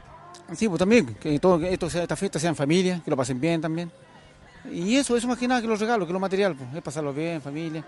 Sí, 0.54 0.68
pues 0.68 0.78
también, 0.78 1.16
que 1.16 1.40
todo 1.40 1.58
que 1.58 1.74
esto 1.74 1.90
sea, 1.90 2.04
esta 2.04 2.16
fiesta 2.16 2.38
sea 2.38 2.50
en 2.50 2.56
familia, 2.56 3.02
que 3.04 3.10
lo 3.10 3.18
pasen 3.18 3.42
bien 3.42 3.60
también. 3.60 3.92
Y 4.72 4.98
eso, 4.98 5.18
eso 5.18 5.28
más 5.28 5.40
que 5.40 5.48
nada 5.48 5.62
que 5.62 5.68
los 5.68 5.80
regalos, 5.80 6.06
que 6.06 6.14
lo 6.14 6.20
material, 6.20 6.56
pues, 6.56 6.76
es 6.76 6.82
pasarlo 6.84 7.12
bien, 7.12 7.36
en 7.36 7.42
familia. 7.42 7.84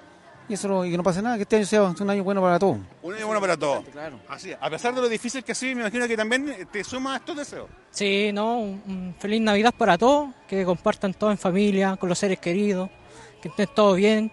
Y 0.50 0.54
eso 0.56 0.84
y 0.84 0.90
que 0.90 0.98
no 0.98 1.04
pase 1.04 1.22
nada, 1.22 1.36
que 1.36 1.44
este 1.44 1.58
año 1.58 1.66
sea 1.68 1.84
un 1.84 2.10
año 2.10 2.24
bueno 2.24 2.42
para 2.42 2.58
todos. 2.58 2.78
Un 3.04 3.14
año 3.14 3.28
bueno 3.28 3.40
para 3.40 3.56
todos. 3.56 3.86
Claro. 3.92 4.20
Así 4.28 4.50
es. 4.50 4.58
A 4.60 4.68
pesar 4.68 4.96
de 4.96 5.02
lo 5.02 5.08
difícil 5.08 5.44
que 5.44 5.52
ha 5.52 5.56
sido, 5.56 5.76
me 5.76 5.82
imagino 5.82 6.08
que 6.08 6.18
también 6.18 6.50
eh, 6.50 6.66
te 6.72 6.84
suma 6.84 7.14
a 7.14 7.18
estos 7.18 7.38
deseos. 7.38 7.68
Sí, 7.92 8.32
no, 8.34 8.58
un, 8.58 8.82
un 8.88 9.16
feliz 9.20 9.42
Navidad 9.42 9.76
para 9.78 9.96
todos, 9.96 10.30
que 10.48 10.66
compartan 10.66 11.14
todo 11.14 11.30
en 11.30 11.38
familia, 11.38 11.98
con 11.98 12.10
los 12.10 12.18
seres 12.18 12.40
queridos, 12.40 12.90
que 13.44 13.50
estén 13.50 13.70
todos 13.76 13.96
bien 13.96 14.32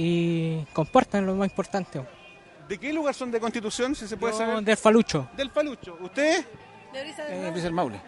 y 0.00 0.64
compartan 0.72 1.26
lo 1.26 1.34
más 1.34 1.48
importante. 1.50 2.00
¿De 2.68 2.78
qué 2.78 2.92
lugar 2.92 3.14
son 3.14 3.30
de 3.32 3.40
Constitución, 3.40 3.94
si 3.96 4.06
se 4.06 4.16
puede 4.16 4.32
Yo, 4.34 4.38
saber? 4.38 4.62
del 4.62 4.76
Falucho. 4.76 5.28
Del 5.36 5.50
Falucho. 5.50 5.98
¿Usted? 6.00 6.44
Eh, 6.94 7.50
Luis 7.52 7.64
el 7.64 7.72
Maule. 7.72 8.00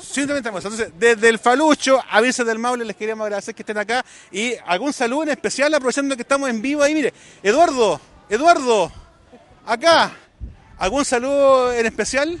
Simplemente 0.00 0.48
hermoso. 0.48 0.68
Entonces, 0.68 0.92
desde 0.98 1.28
el 1.28 1.38
Falucho 1.38 1.98
a 2.10 2.20
Virgen 2.20 2.46
del 2.46 2.58
Maule 2.58 2.84
les 2.84 2.96
queríamos 2.96 3.24
agradecer 3.24 3.54
que 3.54 3.62
estén 3.62 3.78
acá 3.78 4.04
y 4.32 4.54
algún 4.66 4.92
saludo 4.92 5.22
en 5.24 5.28
especial 5.30 5.72
aprovechando 5.74 6.16
que 6.16 6.22
estamos 6.22 6.50
en 6.50 6.60
vivo 6.60 6.82
ahí. 6.82 6.94
Mire, 6.94 7.14
Eduardo, 7.42 8.00
Eduardo, 8.28 8.90
acá, 9.66 10.12
¿algún 10.78 11.04
saludo 11.04 11.72
en 11.72 11.86
especial? 11.86 12.38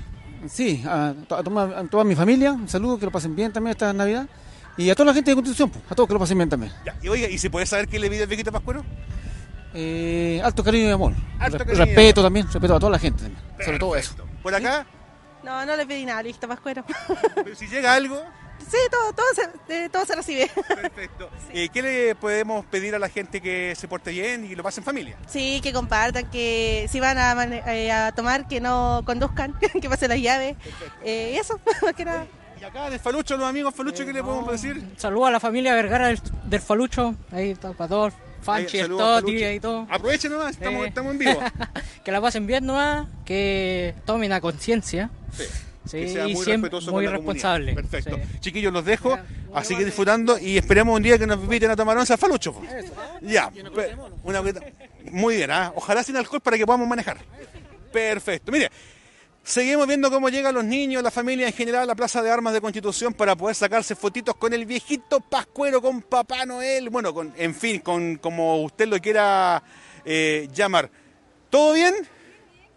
Sí, 0.48 0.82
a, 0.86 1.14
to- 1.28 1.36
a 1.36 1.42
toma- 1.42 1.72
a 1.78 1.84
toda 1.84 2.02
mi 2.04 2.14
familia, 2.14 2.52
un 2.52 2.68
saludo, 2.68 2.98
que 2.98 3.04
lo 3.06 3.12
pasen 3.12 3.36
bien 3.36 3.52
también 3.52 3.72
esta 3.72 3.92
Navidad. 3.92 4.26
Y 4.80 4.90
a 4.90 4.94
toda 4.94 5.06
la 5.06 5.14
gente 5.14 5.30
de 5.30 5.34
Constitución, 5.34 5.70
pues, 5.70 5.84
a 5.90 5.94
todos 5.94 6.06
que 6.08 6.14
lo 6.14 6.20
pasen 6.20 6.38
bien 6.38 6.48
también. 6.48 6.72
Ya, 6.84 6.94
y 7.02 7.08
oiga, 7.08 7.28
¿y 7.28 7.38
si 7.38 7.48
puede 7.48 7.66
saber 7.66 7.86
qué 7.88 7.98
le 7.98 8.08
pide 8.08 8.22
el 8.22 8.28
viejito 8.28 8.50
Pascuero? 8.50 8.84
Eh, 9.74 10.40
alto 10.42 10.64
cariño 10.64 10.88
y 10.88 10.92
amor. 10.92 11.12
Alto 11.38 11.58
Re- 11.58 11.64
cariño 11.66 11.82
y 11.84 11.86
respeto 11.86 12.22
también, 12.22 12.46
respeto 12.46 12.74
a 12.74 12.80
toda 12.80 12.90
la 12.92 12.98
gente 12.98 13.22
también. 13.22 13.42
Sobre 13.64 13.78
todo 13.78 13.96
eso. 13.96 14.14
¿Por 14.42 14.54
acá? 14.54 14.86
No, 15.42 15.64
no 15.64 15.76
le 15.76 15.86
pedí 15.86 16.04
nada, 16.04 16.22
listo, 16.22 16.48
Pascuero. 16.48 16.84
Pero 17.34 17.54
si 17.54 17.66
llega 17.66 17.94
algo, 17.94 18.22
Sí, 18.70 18.76
todo, 18.90 19.12
todo, 19.14 19.26
se, 19.34 19.84
eh, 19.84 19.88
todo 19.90 20.04
se 20.04 20.14
recibe. 20.14 20.50
perfecto. 20.68 21.30
Eh, 21.52 21.68
¿Qué 21.72 21.82
le 21.82 22.14
podemos 22.14 22.64
pedir 22.66 22.94
a 22.94 22.98
la 22.98 23.08
gente 23.08 23.40
que 23.40 23.74
se 23.74 23.88
porte 23.88 24.10
bien 24.12 24.44
y 24.44 24.54
lo 24.54 24.62
pase 24.62 24.80
en 24.80 24.84
familia? 24.84 25.16
Sí, 25.26 25.60
que 25.62 25.72
compartan, 25.72 26.30
que 26.30 26.86
si 26.90 27.00
van 27.00 27.18
a, 27.18 27.44
eh, 27.74 27.90
a 27.90 28.12
tomar, 28.12 28.46
que 28.46 28.60
no 28.60 29.02
conduzcan, 29.04 29.54
que 29.82 29.88
pasen 29.88 30.10
las 30.10 30.20
llaves. 30.20 30.56
Eh, 31.04 31.32
y 31.34 31.38
eso, 31.38 31.58
más 31.82 31.94
que 31.94 32.04
nada. 32.04 32.26
Y 32.60 32.64
acá 32.64 32.90
del 32.90 33.00
Falucho, 33.00 33.36
los 33.36 33.48
amigos 33.48 33.74
Falucho, 33.74 34.04
¿qué 34.04 34.12
le 34.12 34.22
podemos 34.22 34.50
decir? 34.52 34.84
Saludos 34.96 35.28
a 35.28 35.30
la 35.30 35.40
familia 35.40 35.74
Vergara 35.74 36.08
del, 36.08 36.20
del 36.44 36.60
Falucho, 36.60 37.14
ahí 37.32 37.50
está 37.50 37.72
para 37.72 37.88
todos, 37.88 38.12
Fanchi, 38.42 38.78
Ahí, 38.78 38.84
el 38.84 38.92
a 38.94 38.96
Toti 38.96 39.44
y 39.44 39.60
todo. 39.60 39.86
Aprovechen 39.90 40.32
nomás, 40.32 40.50
estamos, 40.52 40.84
Eh. 40.84 40.88
estamos 40.88 41.12
en 41.12 41.18
vivo. 41.18 41.40
que 42.04 42.12
la 42.12 42.20
pasen 42.20 42.46
bien 42.46 42.66
nomás, 42.66 43.06
que 43.24 43.94
tomen 44.04 44.32
a 44.32 44.40
conciencia. 44.40 45.10
Sí. 45.32 45.44
Sí, 45.86 45.96
que 46.00 46.08
sea 46.10 46.28
y 46.28 46.34
muy 46.34 46.44
siempre 46.44 46.68
respetuoso 46.70 46.92
muy 46.92 47.04
con 47.04 47.12
la 47.12 47.16
responsable. 47.18 47.74
comunidad. 47.74 47.90
Perfecto. 47.90 48.16
Sí. 48.32 48.38
Chiquillos, 48.40 48.72
los 48.72 48.84
dejo 48.84 49.18
a 49.54 49.64
seguir 49.64 49.86
disfrutando 49.86 50.38
y 50.38 50.58
esperemos 50.58 50.94
un 50.94 51.02
día 51.02 51.18
que 51.18 51.26
nos 51.26 51.38
inviten 51.38 51.70
a 51.70 51.76
tomar 51.76 51.96
once 51.96 52.12
al 52.12 52.18
falucho. 52.18 52.52
po. 52.52 52.62
Ya, 53.22 53.50
una 54.22 54.42
muy 55.10 55.36
bien, 55.36 55.50
¿ah? 55.50 55.72
ojalá 55.74 56.02
sin 56.02 56.16
alcohol 56.16 56.40
para 56.42 56.58
que 56.58 56.66
podamos 56.66 56.86
manejar. 56.86 57.16
Perfecto. 57.90 58.52
Mire, 58.52 58.70
seguimos 59.42 59.86
viendo 59.86 60.10
cómo 60.10 60.28
llegan 60.28 60.54
los 60.54 60.64
niños, 60.64 61.02
la 61.02 61.10
familia 61.10 61.46
en 61.46 61.52
general 61.52 61.82
a 61.82 61.86
la 61.86 61.94
Plaza 61.94 62.22
de 62.22 62.30
Armas 62.30 62.52
de 62.52 62.60
Constitución 62.60 63.14
para 63.14 63.36
poder 63.36 63.56
sacarse 63.56 63.94
fotitos 63.94 64.36
con 64.36 64.52
el 64.52 64.66
viejito 64.66 65.20
Pascuero, 65.20 65.80
con 65.80 66.02
Papá 66.02 66.46
Noel, 66.46 66.90
bueno, 66.90 67.12
con, 67.12 67.32
en 67.36 67.54
fin, 67.54 67.80
con 67.80 68.16
como 68.16 68.62
usted 68.62 68.88
lo 68.88 68.98
quiera 68.98 69.62
eh, 70.04 70.48
llamar. 70.52 70.90
¿Todo 71.48 71.72
bien? 71.72 71.94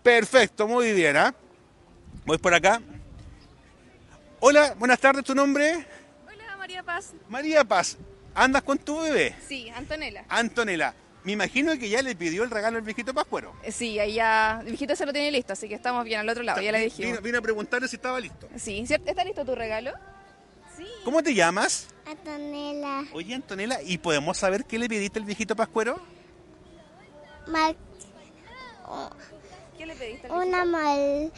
Perfecto, 0.02 0.68
muy 0.68 0.92
bien, 0.94 1.16
¿ah? 1.18 1.34
Voy 2.26 2.38
por 2.38 2.54
acá. 2.54 2.82
Hola, 4.40 4.76
buenas 4.78 5.00
tardes, 5.00 5.24
¿tu 5.24 5.34
nombre? 5.34 5.86
Hola, 6.28 6.58
María 6.58 6.84
Paz. 6.84 7.14
María 7.30 7.64
Paz. 7.64 7.98
¿Andas 8.36 8.64
con 8.64 8.78
tu 8.80 9.00
bebé? 9.02 9.36
Sí, 9.48 9.70
Antonella. 9.70 10.26
Antonella. 10.28 10.94
Me 11.24 11.32
imagino 11.32 11.78
que 11.80 11.88
ya 11.90 12.02
le 12.02 12.16
pidió 12.16 12.44
el 12.44 12.50
regalo 12.50 12.78
al 12.78 12.84
viejito 12.84 13.14
Pascuero. 13.14 13.54
Eh, 13.64 13.72
Sí, 13.72 13.98
ahí 14.00 14.16
ya. 14.16 14.60
El 14.62 14.68
viejito 14.68 14.96
se 14.96 15.06
lo 15.06 15.14
tiene 15.14 15.32
listo, 15.32 15.54
así 15.54 15.70
que 15.70 15.76
estamos 15.76 16.04
bien 16.04 16.20
al 16.20 16.30
otro 16.30 16.44
lado, 16.44 16.62
ya 16.62 16.72
le 16.72 16.80
dijimos. 16.80 17.12
Vino, 17.12 17.22
vino 17.22 17.38
a 17.38 17.42
preguntarle 17.42 17.88
si 17.88 17.96
estaba 17.96 18.20
listo. 18.20 18.50
Sí, 18.58 18.86
¿cierto? 18.86 19.10
¿está 19.10 19.24
listo 19.24 19.46
tu 19.46 19.56
regalo? 19.56 19.92
¿Cómo 21.06 21.22
te 21.24 21.34
llamas? 21.34 21.88
Antonella. 22.06 23.04
Oye, 23.14 23.36
Antonella, 23.36 23.82
¿y 23.82 23.98
podemos 24.00 24.38
saber 24.38 24.66
qué 24.66 24.78
le 24.78 24.90
pidiste 24.90 25.20
al 25.20 25.26
viejito 25.26 25.56
Pascuero? 25.56 26.02
Mal, 27.48 27.76
¿Qué 29.78 29.86
le 29.86 29.96
pediste? 29.96 30.30
una 30.30 30.66
mal, 30.66 31.32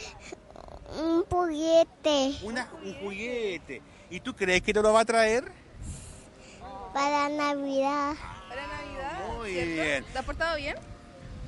un 0.99 1.23
juguete 1.25 2.35
Una, 2.43 2.69
un 2.83 2.93
juguete. 2.95 3.81
¿Y 4.09 4.19
tú 4.19 4.35
crees 4.35 4.61
que 4.61 4.73
te 4.73 4.81
lo 4.81 4.93
va 4.93 5.01
a 5.01 5.05
traer? 5.05 5.51
para 6.93 7.27
Navidad. 7.27 8.13
Muy 9.45 9.53
¿cierto? 9.53 9.83
bien. 9.83 10.05
¿Te 10.11 10.19
has 10.19 10.25
portado 10.25 10.57
bien? 10.57 10.75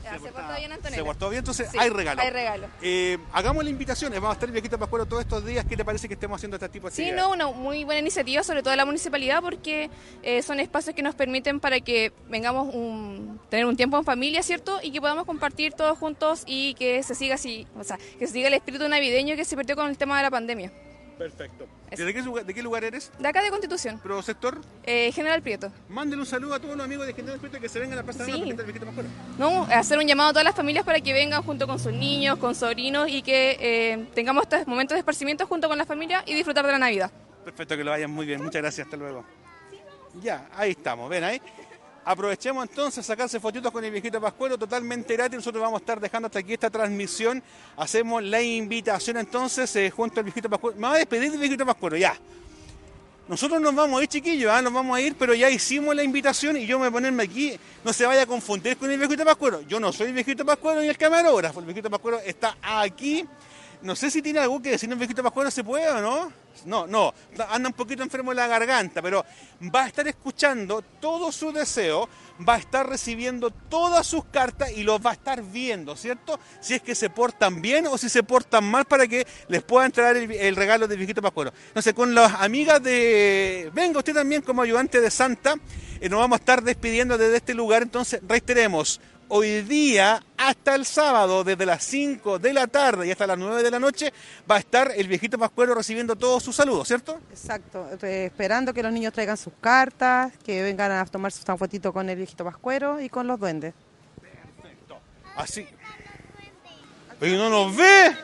Ya, 0.03 0.13
se, 0.13 0.31
portado 0.31 0.57
bien, 0.57 0.71
Antonella. 0.71 1.01
¿Se 1.01 1.03
portó 1.03 1.29
bien? 1.29 1.39
Entonces 1.39 1.69
Sí, 1.69 1.77
hay 1.77 1.89
regalo. 1.89 2.21
Hay 2.21 2.29
regalo. 2.29 2.67
Eh, 2.81 3.17
hagamos 3.33 3.63
la 3.63 3.69
invitación. 3.69 4.13
Vamos 4.13 4.29
a 4.29 4.33
estar 4.33 4.47
el 4.47 4.53
viejito 4.53 4.79
Pascuero 4.79 5.05
todos 5.05 5.23
estos 5.23 5.45
días. 5.45 5.65
¿Qué 5.65 5.75
te 5.75 5.83
parece 5.83 6.07
que 6.07 6.13
estemos 6.13 6.38
haciendo 6.38 6.55
este 6.55 6.69
tipo 6.69 6.89
de 6.89 6.95
Sí, 6.95 7.12
no, 7.12 7.31
una 7.31 7.47
muy 7.47 7.83
buena 7.83 7.99
iniciativa, 7.99 8.43
sobre 8.43 8.62
todo 8.62 8.71
de 8.71 8.77
la 8.77 8.86
municipalidad, 8.86 9.41
porque 9.41 9.89
eh, 10.23 10.41
son 10.43 10.60
espacios 10.60 10.95
que 10.95 11.01
nos 11.01 11.15
permiten 11.15 11.60
para 11.60 11.81
que 11.81 12.13
vengamos 12.29 12.73
un, 12.73 13.39
tener 13.49 13.65
un 13.65 13.75
tiempo 13.75 13.97
en 13.97 14.05
familia, 14.05 14.43
¿cierto? 14.43 14.79
Y 14.81 14.91
que 14.91 15.01
podamos 15.01 15.25
compartir 15.25 15.73
todos 15.73 15.97
juntos 15.97 16.43
y 16.45 16.73
que 16.75 17.03
se 17.03 17.13
siga 17.13 17.36
así, 17.36 17.67
o 17.77 17.83
sea, 17.83 17.97
que 18.17 18.27
se 18.27 18.33
siga 18.33 18.47
el 18.47 18.53
espíritu 18.53 18.88
navideño 18.88 19.36
que 19.36 19.43
se 19.43 19.55
perdió 19.55 19.75
con 19.75 19.89
el 19.89 19.97
tema 19.97 20.17
de 20.17 20.23
la 20.23 20.31
pandemia. 20.31 20.71
Perfecto. 21.17 21.67
¿De 21.89 22.13
qué, 22.13 22.21
lugar- 22.21 22.45
de 22.45 22.53
qué 22.53 22.62
lugar 22.62 22.84
eres? 22.84 23.12
De 23.17 23.27
acá 23.27 23.41
de 23.41 23.49
Constitución, 23.49 23.99
¿Pro 23.99 24.21
sector? 24.21 24.62
eh, 24.84 25.12
General 25.12 25.41
Prieto. 25.41 25.71
Mándale 25.89 26.21
un 26.21 26.25
saludo 26.27 26.53
a 26.53 26.60
todos 26.60 26.75
los 26.75 26.86
amigos 26.86 27.08
de 27.08 27.13
General 27.13 27.39
Prieto 27.39 27.60
que 27.60 27.67
se 27.69 27.80
vengan 27.80 27.93
a 27.97 28.01
la 28.01 28.03
Plaza 28.03 28.23
de 28.25 28.32
Sí. 28.34 28.51
A 28.51 28.56
Pascuero. 28.86 29.10
¿no? 29.39 29.63
Hacer 29.63 29.97
un 29.97 30.06
llamado 30.06 30.30
a 30.30 30.34
todas 30.34 30.45
las 30.45 30.56
familias 30.56 30.86
para 30.86 30.99
que 31.01 31.13
vengan 31.13 31.41
junto 31.43 31.65
con 31.65 31.80
sus 31.80 31.93
niños, 31.93 32.38
con 32.38 32.53
sobrinos 32.53 33.10
y 33.10 33.21
que 33.23 33.58
eh, 33.60 34.08
tengamos 34.13 34.43
estos 34.43 34.67
momentos 34.67 34.95
de 34.95 34.99
esparcimiento 34.99 35.47
junto 35.47 35.67
con 35.67 35.77
la 35.77 35.86
familia 35.86 36.23
y 36.25 36.34
disfrutar 36.36 36.65
de 36.65 36.71
la 36.73 36.80
Navidad. 36.80 37.12
Perfecto, 37.43 37.75
que 37.77 37.84
lo 37.84 37.91
vayan 37.91 38.12
muy 38.12 38.25
bien. 38.25 38.43
Muchas 38.43 38.62
gracias, 38.62 38.86
hasta 38.86 38.97
luego. 38.97 39.23
Ya, 40.21 40.47
ahí 40.56 40.71
estamos, 40.71 41.10
ven 41.10 41.23
ahí. 41.23 41.41
Aprovechemos 42.10 42.65
entonces 42.70 43.00
a 43.00 43.04
sacarse 43.04 43.38
fotitos 43.38 43.70
con 43.70 43.84
el 43.84 43.91
viejito 43.91 44.22
Pascuero 44.22 44.58
totalmente 44.58 45.13
gratis. 45.13 45.39
Nosotros 45.39 45.62
vamos 45.62 45.82
a 45.82 45.84
estar 45.84 46.00
dejando 46.00 46.28
hasta 46.28 46.39
aquí 46.39 46.54
esta 46.54 46.70
transmisión. 46.70 47.43
Hacemos 47.76 48.24
la 48.24 48.41
invitación 48.41 49.17
entonces 49.17 49.76
eh, 49.76 49.91
junto 49.91 50.22
al 50.22 50.24
viejito 50.24 50.50
Pascuero. 50.50 50.78
Me 50.78 50.88
va 50.88 50.93
a 50.93 50.98
despedir 51.00 51.32
del 51.32 51.41
viejito 51.41 51.65
Pascuero, 51.65 51.98
ya. 51.98 52.17
Nosotros 53.28 53.60
nos 53.60 53.76
vamos 53.76 54.00
a 54.00 54.04
ir, 54.04 54.08
chiquillos, 54.08 54.50
¿ah? 54.50 54.62
nos 54.62 54.72
vamos 54.72 54.98
a 54.98 55.02
ir, 55.02 55.17
pero 55.20 55.34
ya 55.34 55.50
hicimos 55.50 55.93
la 55.93 56.02
invitación 56.02 56.56
y 56.56 56.65
yo 56.65 56.78
me 56.80 56.84
voy 56.84 56.88
a 56.88 56.91
ponerme 56.91 57.24
aquí. 57.24 57.60
No 57.84 57.91
se 57.91 58.06
vaya 58.06 58.22
a 58.22 58.26
confundir 58.26 58.78
con 58.78 58.89
el 58.89 58.98
viejito 58.98 59.26
pascuero. 59.26 59.63
Yo 59.63 59.78
no 59.78 59.91
soy 59.91 60.08
el 60.08 60.13
viejito 60.13 60.46
pascuero 60.46 60.80
ni 60.80 60.88
el 60.88 60.98
camarógrafo. 60.98 61.60
El 61.60 61.65
viejito 61.65 61.89
pascuero 61.89 62.22
está 62.22 62.56
aquí. 62.62 63.26
No 63.82 63.98
sé 63.98 64.10
si 64.10 64.22
tiene 64.22 64.39
algo 64.39 64.62
que 64.62 64.70
decir 64.70 64.89
el 64.89 64.96
viejito 64.96 65.22
pascuero, 65.22 65.52
¿se 65.52 65.62
puede 65.62 65.89
o 65.89 66.00
no? 66.00 66.32
No, 66.65 66.88
no, 66.88 67.13
anda 67.50 67.70
un 67.70 67.74
poquito 67.74 68.04
enfermo 68.04 68.32
de 68.32 68.36
la 68.36 68.48
garganta, 68.48 69.02
pero 69.02 69.26
va 69.74 69.84
a 69.84 69.88
estar 69.88 70.08
escuchando 70.08 70.82
todo 71.00 71.32
su 71.32 71.52
deseo, 71.52 72.10
va 72.48 72.56
a 72.56 72.58
estar 72.58 72.88
recibiendo 72.88 73.52
todas 73.52 74.06
sus 74.06 74.26
cartas 74.26 74.72
y 74.72 74.84
los 74.84 75.00
va 75.04 75.12
a 75.12 75.13
estar 75.13 75.41
viendo, 75.43 75.96
¿cierto? 75.96 76.39
Si 76.60 76.74
es 76.76 76.82
que 76.82 76.96
se 76.96 77.10
portan 77.10 77.62
bien 77.62 77.88
o 77.88 77.98
si 77.98 78.10
se 78.10 78.24
portan 78.24 78.63
mal 78.63 78.86
para 78.86 79.08
que 79.08 79.26
les 79.48 79.63
pueda 79.63 79.86
entrar 79.86 80.15
el, 80.15 80.32
el 80.32 80.56
regalo 80.56 80.88
del 80.88 80.98
viejito 80.98 81.22
pascuero. 81.22 81.52
Sé, 81.76 81.93
con 81.93 82.13
las 82.13 82.34
amigas 82.41 82.82
de... 82.82 83.72
Venga 83.74 84.00
usted 84.00 84.13
también 84.13 84.41
como 84.41 84.62
ayudante 84.62 85.00
de 85.02 85.12
Santa, 85.12 85.56
eh, 86.00 86.10
nos 86.10 86.20
vamos 86.20 86.38
a 86.38 86.39
estar 86.39 86.63
despidiendo 86.63 87.17
desde 87.17 87.38
este 87.38 87.54
lugar, 87.54 87.82
entonces 87.84 88.22
reiteremos, 88.28 89.00
hoy 89.29 89.61
día 89.63 90.21
hasta 90.37 90.75
el 90.75 90.85
sábado, 90.85 91.43
desde 91.43 91.65
las 91.65 91.83
5 91.83 92.39
de 92.39 92.53
la 92.53 92.67
tarde 92.67 93.07
y 93.07 93.11
hasta 93.11 93.27
las 93.27 93.37
9 93.37 93.63
de 93.63 93.71
la 93.71 93.79
noche, 93.79 94.13
va 94.49 94.55
a 94.55 94.59
estar 94.59 94.91
el 94.95 95.07
viejito 95.07 95.37
Pascuero 95.37 95.73
recibiendo 95.75 96.15
todos 96.15 96.43
sus 96.43 96.55
saludos, 96.55 96.87
¿cierto? 96.87 97.19
Exacto, 97.31 97.87
esperando 98.01 98.73
que 98.73 98.83
los 98.83 98.91
niños 98.91 99.13
traigan 99.13 99.37
sus 99.37 99.53
cartas, 99.59 100.33
que 100.45 100.61
vengan 100.63 100.91
a 100.91 101.05
tomarse 101.05 101.41
una 101.47 101.57
fotito 101.57 101.91
con 101.93 102.09
el 102.09 102.15
viejito 102.17 102.43
Pascuero 102.43 102.99
y 103.01 103.09
con 103.09 103.27
los 103.27 103.39
duendes. 103.39 103.73
Así. 105.35 105.67
Pero 107.19 107.33
¿y 107.33 107.37
no 107.37 107.49
los 107.49 107.75
ve. 107.75 108.15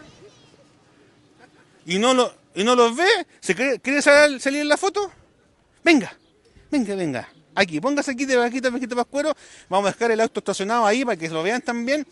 ¿Y 1.86 2.00
no, 2.00 2.14
lo, 2.14 2.34
y 2.56 2.64
no 2.64 2.76
los 2.76 2.96
ve? 2.96 3.06
¿Se 3.40 3.54
quiere, 3.56 3.80
quiere 3.80 4.02
sal- 4.02 4.40
salir 4.40 4.62
en 4.62 4.70
la 4.70 4.78
foto? 4.78 5.12
Venga, 5.84 6.16
venga, 6.72 6.96
venga. 6.96 7.30
Aquí, 7.56 7.80
póngase 7.80 8.12
aquí 8.12 8.26
de 8.26 8.36
vaquita, 8.36 8.70
viejito 8.70 8.96
Pascuero. 8.96 9.34
Vamos 9.70 9.90
a 9.90 9.92
dejar 9.94 10.12
el 10.12 10.22
auto 10.22 10.40
estacionado 10.40 10.86
ahí 10.86 11.06
para 11.06 11.18
que 11.18 11.30
lo 11.30 11.44
vean 11.44 11.62
también. 11.62 12.06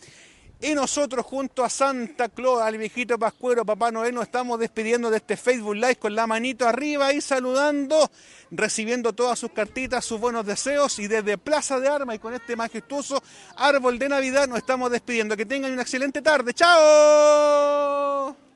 Y 0.63 0.75
nosotros 0.75 1.25
junto 1.25 1.63
a 1.63 1.69
Santa 1.71 2.29
Claus, 2.29 2.61
al 2.61 2.77
viejito 2.77 3.17
Pascuero, 3.17 3.65
Papá 3.65 3.89
Noel, 3.89 4.13
nos 4.13 4.25
estamos 4.25 4.59
despidiendo 4.59 5.09
de 5.09 5.17
este 5.17 5.35
Facebook 5.35 5.73
Live 5.73 5.95
con 5.95 6.13
la 6.13 6.27
manito 6.27 6.67
arriba 6.67 7.11
y 7.13 7.21
saludando, 7.21 8.11
recibiendo 8.51 9.13
todas 9.13 9.39
sus 9.39 9.51
cartitas, 9.51 10.05
sus 10.05 10.19
buenos 10.19 10.45
deseos 10.45 10.99
y 10.99 11.07
desde 11.07 11.39
Plaza 11.39 11.79
de 11.79 11.89
Armas 11.89 12.17
y 12.17 12.19
con 12.19 12.35
este 12.35 12.55
majestuoso 12.55 13.23
árbol 13.55 13.97
de 13.97 14.09
Navidad 14.09 14.47
nos 14.47 14.59
estamos 14.59 14.91
despidiendo. 14.91 15.35
Que 15.35 15.47
tengan 15.47 15.71
una 15.71 15.81
excelente 15.81 16.21
tarde. 16.21 16.53
¡Chao! 16.53 18.50